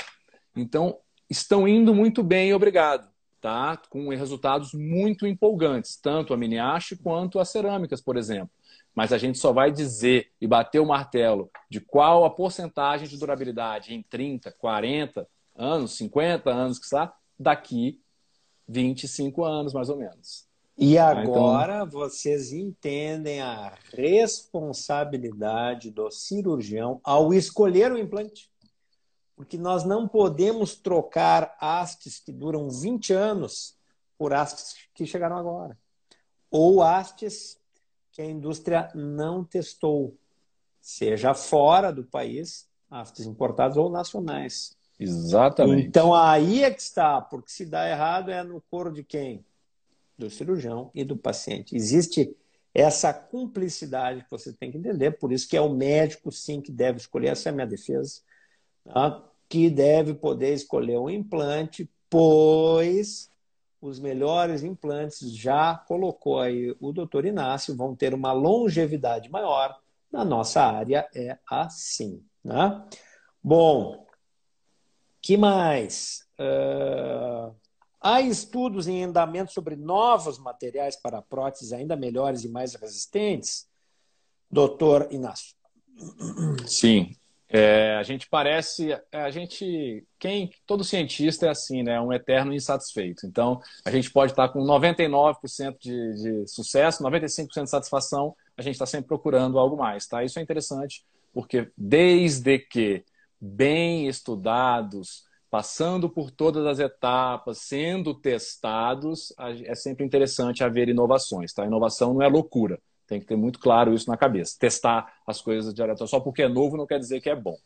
[0.55, 3.11] Então, estão indo muito bem, obrigado.
[3.41, 3.75] Tá?
[3.89, 8.53] Com resultados muito empolgantes, tanto a mini haste quanto as cerâmicas, por exemplo
[8.95, 13.17] mas a gente só vai dizer e bater o martelo de qual a porcentagem de
[13.17, 18.01] durabilidade em 30, 40 anos, 50 anos, que está, daqui
[18.67, 20.49] 25 anos, mais ou menos.
[20.77, 21.89] E tá, agora então...
[21.89, 28.49] vocês entendem a responsabilidade do cirurgião ao escolher o implante.
[29.35, 33.75] Porque nós não podemos trocar hastes que duram 20 anos
[34.17, 35.77] por hastes que chegaram agora.
[36.49, 37.61] Ou hastes
[38.22, 40.15] que a indústria não testou,
[40.80, 44.78] seja fora do país, aftas importados ou nacionais.
[44.99, 45.88] Exatamente.
[45.88, 49.43] Então aí é que está, porque se dá errado é no coro de quem?
[50.17, 51.76] Do cirurgião e do paciente.
[51.76, 52.36] Existe
[52.74, 56.72] essa cumplicidade que você tem que entender, por isso que é o médico sim que
[56.72, 58.22] deve escolher, essa é a minha defesa,
[58.86, 59.28] tá?
[59.49, 63.30] que deve poder escolher o implante, pois
[63.82, 69.75] os melhores implantes, já colocou aí o doutor Inácio, vão ter uma longevidade maior.
[70.11, 72.23] Na nossa área é assim.
[72.43, 72.86] Né?
[73.41, 74.05] Bom,
[75.21, 76.27] que mais?
[76.39, 77.55] Uh,
[77.99, 83.67] há estudos em andamento sobre novos materiais para próteses ainda melhores e mais resistentes?
[84.49, 85.55] Doutor Inácio.
[86.67, 87.15] Sim.
[87.54, 91.99] É, a gente parece, é, a gente, quem, todo cientista é assim, né?
[91.99, 93.26] Um eterno insatisfeito.
[93.28, 98.76] Então, a gente pode estar com 99% de, de sucesso, 95% de satisfação, a gente
[98.76, 100.24] está sempre procurando algo mais, tá?
[100.24, 103.04] Isso é interessante, porque desde que
[103.39, 109.34] bem estudados, passando por todas as etapas, sendo testados,
[109.66, 111.66] é sempre interessante haver inovações, tá?
[111.66, 112.80] Inovação não é loucura.
[113.12, 114.55] Tem que ter muito claro isso na cabeça.
[114.57, 116.09] Testar as coisas diretamente.
[116.09, 117.57] Só porque é novo não quer dizer que é bom.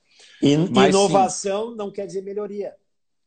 [0.42, 2.74] E Mas, inovação sim, não quer dizer melhoria.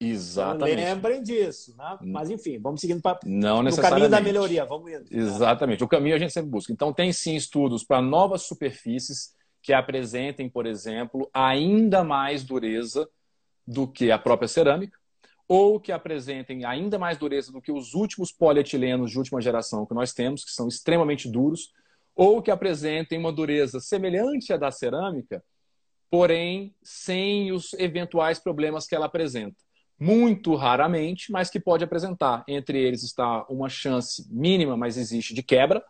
[0.01, 0.81] Exatamente.
[0.81, 1.77] Então, lembrem disso.
[1.79, 1.99] Né?
[2.03, 4.65] Mas, enfim, vamos seguindo para o caminho da melhoria.
[4.65, 5.05] Vamos indo.
[5.13, 5.85] Exatamente.
[5.85, 6.73] O caminho a gente sempre busca.
[6.73, 13.09] Então, tem sim estudos para novas superfícies que apresentem, por exemplo, ainda mais dureza
[13.65, 14.99] do que a própria cerâmica,
[15.47, 19.95] ou que apresentem ainda mais dureza do que os últimos polietilenos de última geração que
[19.95, 21.73] nós temos, que são extremamente duros
[22.19, 25.41] ou que apresentem uma dureza semelhante à da cerâmica,
[26.11, 29.55] porém sem os eventuais problemas que ela apresenta.
[30.01, 32.43] Muito raramente, mas que pode apresentar.
[32.49, 35.81] Entre eles está uma chance mínima, mas existe, de quebra,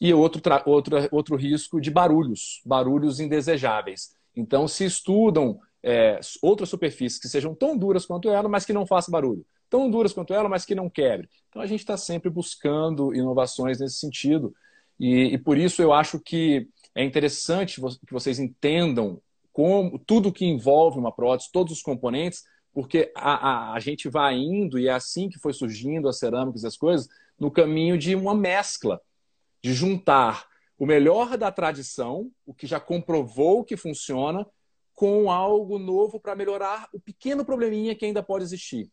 [0.00, 4.12] e outro, outro, outro risco de barulhos, barulhos indesejáveis.
[4.34, 8.84] Então, se estudam é, outras superfícies que sejam tão duras quanto ela, mas que não
[8.84, 9.46] façam barulho.
[9.68, 11.28] Tão duras quanto ela, mas que não quebre.
[11.48, 14.52] Então, a gente está sempre buscando inovações nesse sentido.
[15.00, 19.20] E, e por isso eu acho que é interessante que vocês entendam
[19.50, 24.36] como tudo que envolve uma prótese, todos os componentes, porque a, a, a, gente vai
[24.36, 28.14] indo, e é assim que foi surgindo as cerâmicas e as coisas, no caminho de
[28.14, 29.00] uma mescla,
[29.62, 30.46] de juntar
[30.78, 34.46] o melhor da tradição, o que já comprovou que funciona,
[34.94, 38.90] com algo novo para melhorar o pequeno probleminha que ainda pode existir.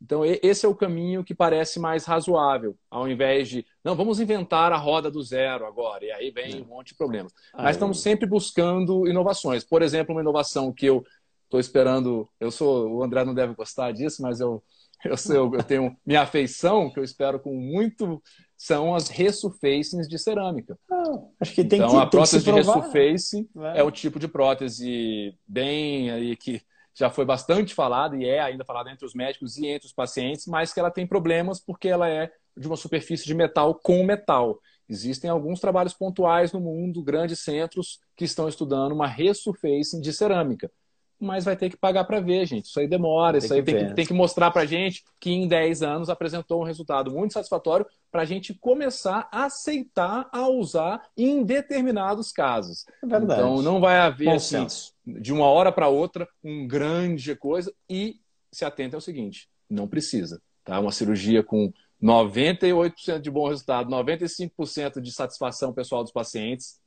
[0.00, 4.70] Então, esse é o caminho que parece mais razoável, ao invés de, não, vamos inventar
[4.72, 7.32] a roda do zero agora, e aí vem um monte de problemas.
[7.54, 9.64] Mas estamos sempre buscando inovações.
[9.64, 11.04] Por exemplo, uma inovação que eu
[11.44, 14.62] estou esperando, eu sou, o André não deve gostar disso, mas eu,
[15.04, 18.22] eu, eu tenho minha afeição, que eu espero com muito,
[18.56, 20.78] são as resurfacings de cerâmica.
[20.90, 23.80] Ah, acho que tem então, que, a prótese de resurface é.
[23.80, 26.60] é o tipo de prótese bem aí que
[26.98, 30.46] já foi bastante falada e é ainda falada entre os médicos e entre os pacientes,
[30.46, 34.58] mas que ela tem problemas porque ela é de uma superfície de metal com metal.
[34.88, 40.70] Existem alguns trabalhos pontuais no mundo, grandes centros, que estão estudando uma resurfacing de cerâmica
[41.18, 42.66] mas vai ter que pagar para ver, gente.
[42.66, 45.82] Isso aí demora, isso aí tem, que, tem que mostrar para gente que em 10
[45.82, 51.42] anos apresentou um resultado muito satisfatório para a gente começar a aceitar a usar em
[51.42, 52.84] determinados casos.
[53.02, 53.40] É verdade.
[53.40, 54.66] Então não vai haver assim,
[55.06, 58.16] de uma hora para outra um grande coisa e
[58.52, 60.78] se atenta ao seguinte, não precisa, tá?
[60.78, 66.78] Uma cirurgia com 98% de bom resultado, 95% de satisfação pessoal dos pacientes.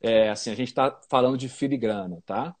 [0.00, 2.54] É, assim, a gente está falando de filigrana, tá?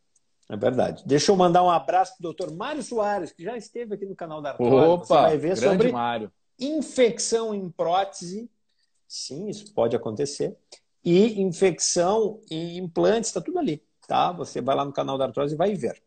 [0.52, 1.02] É verdade.
[1.06, 4.14] Deixa eu mandar um abraço para o doutor Mário Soares, que já esteve aqui no
[4.14, 4.86] canal da Artrose.
[4.86, 6.30] Opa, Você vai ver sobre Mário.
[6.60, 8.50] infecção em prótese.
[9.08, 10.54] Sim, isso pode acontecer.
[11.02, 13.82] E infecção em implantes, está tudo ali.
[14.06, 14.30] Tá?
[14.32, 16.02] Você vai lá no canal da Artrose e vai ver.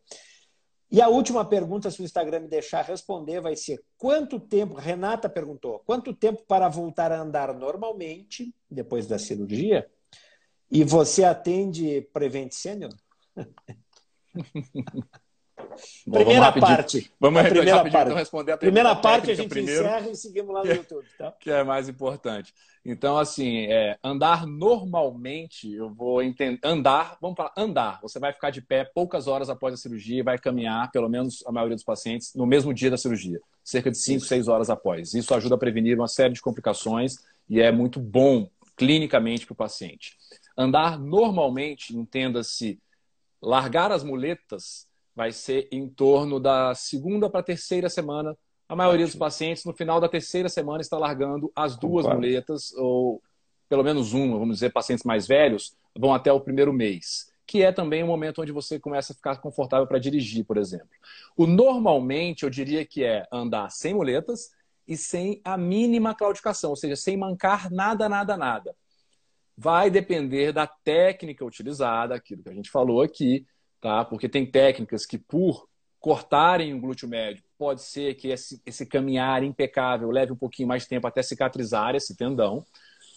[0.92, 5.28] E a última pergunta, se o Instagram me deixar responder, vai ser quanto tempo, Renata
[5.28, 9.90] perguntou, quanto tempo para voltar a andar normalmente depois da cirurgia?
[10.70, 12.92] E você atende Prevent Senior?
[16.06, 17.12] Bom, primeira vamos parte.
[17.20, 18.06] Vamos a primeira parte.
[18.06, 21.32] Então responder a primeira parte a gente primeiro, encerra e seguimos lá no YouTube, tá?
[21.32, 22.54] Que é mais importante.
[22.84, 26.60] Então, assim, é, andar normalmente, eu vou entender.
[26.62, 28.00] Andar, vamos falar, andar.
[28.00, 31.42] Você vai ficar de pé poucas horas após a cirurgia e vai caminhar, pelo menos
[31.46, 35.14] a maioria dos pacientes, no mesmo dia da cirurgia, cerca de 5, 6 horas após.
[35.14, 37.16] Isso ajuda a prevenir uma série de complicações
[37.48, 40.16] e é muito bom clinicamente para o paciente.
[40.56, 42.78] Andar normalmente, entenda-se
[43.42, 48.36] largar as muletas vai ser em torno da segunda para terceira semana.
[48.68, 52.20] A maioria dos pacientes, no final da terceira semana, está largando as duas Concordo.
[52.20, 53.22] muletas, ou
[53.68, 57.72] pelo menos uma, vamos dizer, pacientes mais velhos, vão até o primeiro mês, que é
[57.72, 60.88] também o momento onde você começa a ficar confortável para dirigir, por exemplo.
[61.36, 64.50] O normalmente, eu diria que é andar sem muletas
[64.86, 68.74] e sem a mínima claudicação, ou seja, sem mancar nada, nada, nada
[69.56, 73.46] vai depender da técnica utilizada, aquilo que a gente falou aqui,
[73.80, 74.04] tá?
[74.04, 75.66] Porque tem técnicas que, por
[75.98, 80.82] cortarem o glúteo médio, pode ser que esse, esse caminhar impecável leve um pouquinho mais
[80.82, 82.64] de tempo até cicatrizar esse tendão.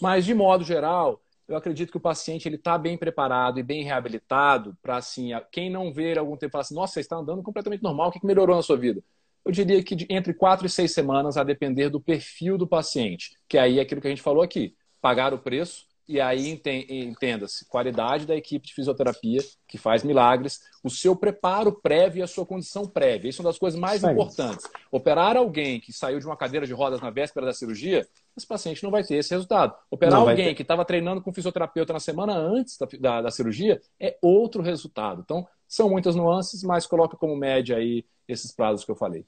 [0.01, 3.83] Mas, de modo geral, eu acredito que o paciente ele está bem preparado e bem
[3.83, 7.83] reabilitado para, assim, quem não ver algum tempo falar assim, nossa, você está andando completamente
[7.83, 9.03] normal, o que melhorou na sua vida?
[9.43, 13.57] Eu diria que entre quatro e seis semanas, a depender do perfil do paciente, que
[13.57, 18.25] aí é aquilo que a gente falou aqui, pagar o preço e aí entenda-se, qualidade
[18.25, 22.87] da equipe de fisioterapia que faz milagres, o seu preparo prévio e a sua condição
[22.87, 23.29] prévia.
[23.29, 24.65] Isso é uma das coisas mais importantes.
[24.91, 28.81] Operar alguém que saiu de uma cadeira de rodas na véspera da cirurgia, esse paciente
[28.81, 29.75] não vai ter esse resultado.
[29.91, 33.79] Operar não alguém que estava treinando com fisioterapeuta na semana antes da, da, da cirurgia
[33.99, 35.21] é outro resultado.
[35.23, 39.27] Então, são muitas nuances, mas coloca como média aí esses prazos que eu falei.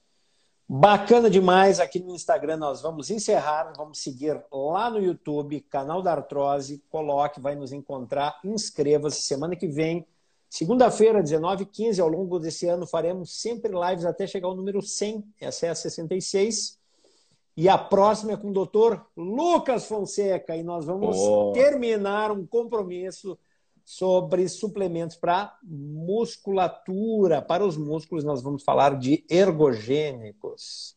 [0.73, 1.81] Bacana demais.
[1.81, 3.73] Aqui no Instagram nós vamos encerrar.
[3.75, 6.81] Vamos seguir lá no YouTube, canal da Artrose.
[6.89, 8.39] Coloque, vai nos encontrar.
[8.41, 9.21] Inscreva-se.
[9.23, 10.07] Semana que vem,
[10.49, 14.81] segunda-feira, 19 h 15 ao longo desse ano, faremos sempre lives até chegar ao número
[14.81, 15.25] 100.
[15.41, 16.79] Essa é a 66.
[17.57, 20.55] E a próxima é com o doutor Lucas Fonseca.
[20.55, 21.51] E nós vamos oh.
[21.51, 23.37] terminar um compromisso
[23.85, 27.41] sobre suplementos para musculatura.
[27.41, 30.95] Para os músculos, nós vamos falar de ergogênicos.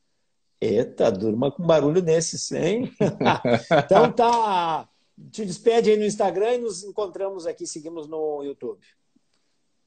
[0.60, 2.90] Eita, durma com barulho desses, hein?
[3.84, 4.88] então tá.
[5.30, 8.80] Te despede aí no Instagram e nos encontramos aqui, seguimos no YouTube.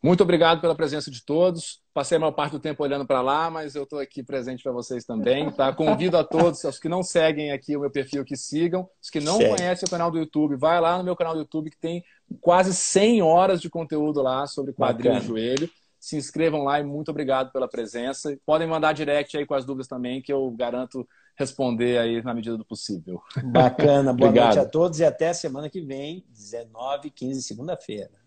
[0.01, 1.81] Muito obrigado pela presença de todos.
[1.93, 4.71] Passei a maior parte do tempo olhando para lá, mas eu estou aqui presente para
[4.71, 5.49] vocês também.
[5.51, 5.73] Tá?
[5.73, 8.87] Convido a todos, os que não seguem aqui o meu perfil, que sigam.
[9.01, 11.71] Os que não conhecem o canal do YouTube, vai lá no meu canal do YouTube,
[11.71, 12.03] que tem
[12.39, 15.25] quase 100 horas de conteúdo lá sobre quadril Bacana.
[15.25, 15.69] e joelho.
[15.99, 18.37] Se inscrevam lá e muito obrigado pela presença.
[18.45, 22.55] Podem mandar direct aí com as dúvidas também, que eu garanto responder aí na medida
[22.55, 23.21] do possível.
[23.45, 24.13] Bacana.
[24.13, 28.26] Boa noite a todos e até semana que vem, 19 15 segunda-feira.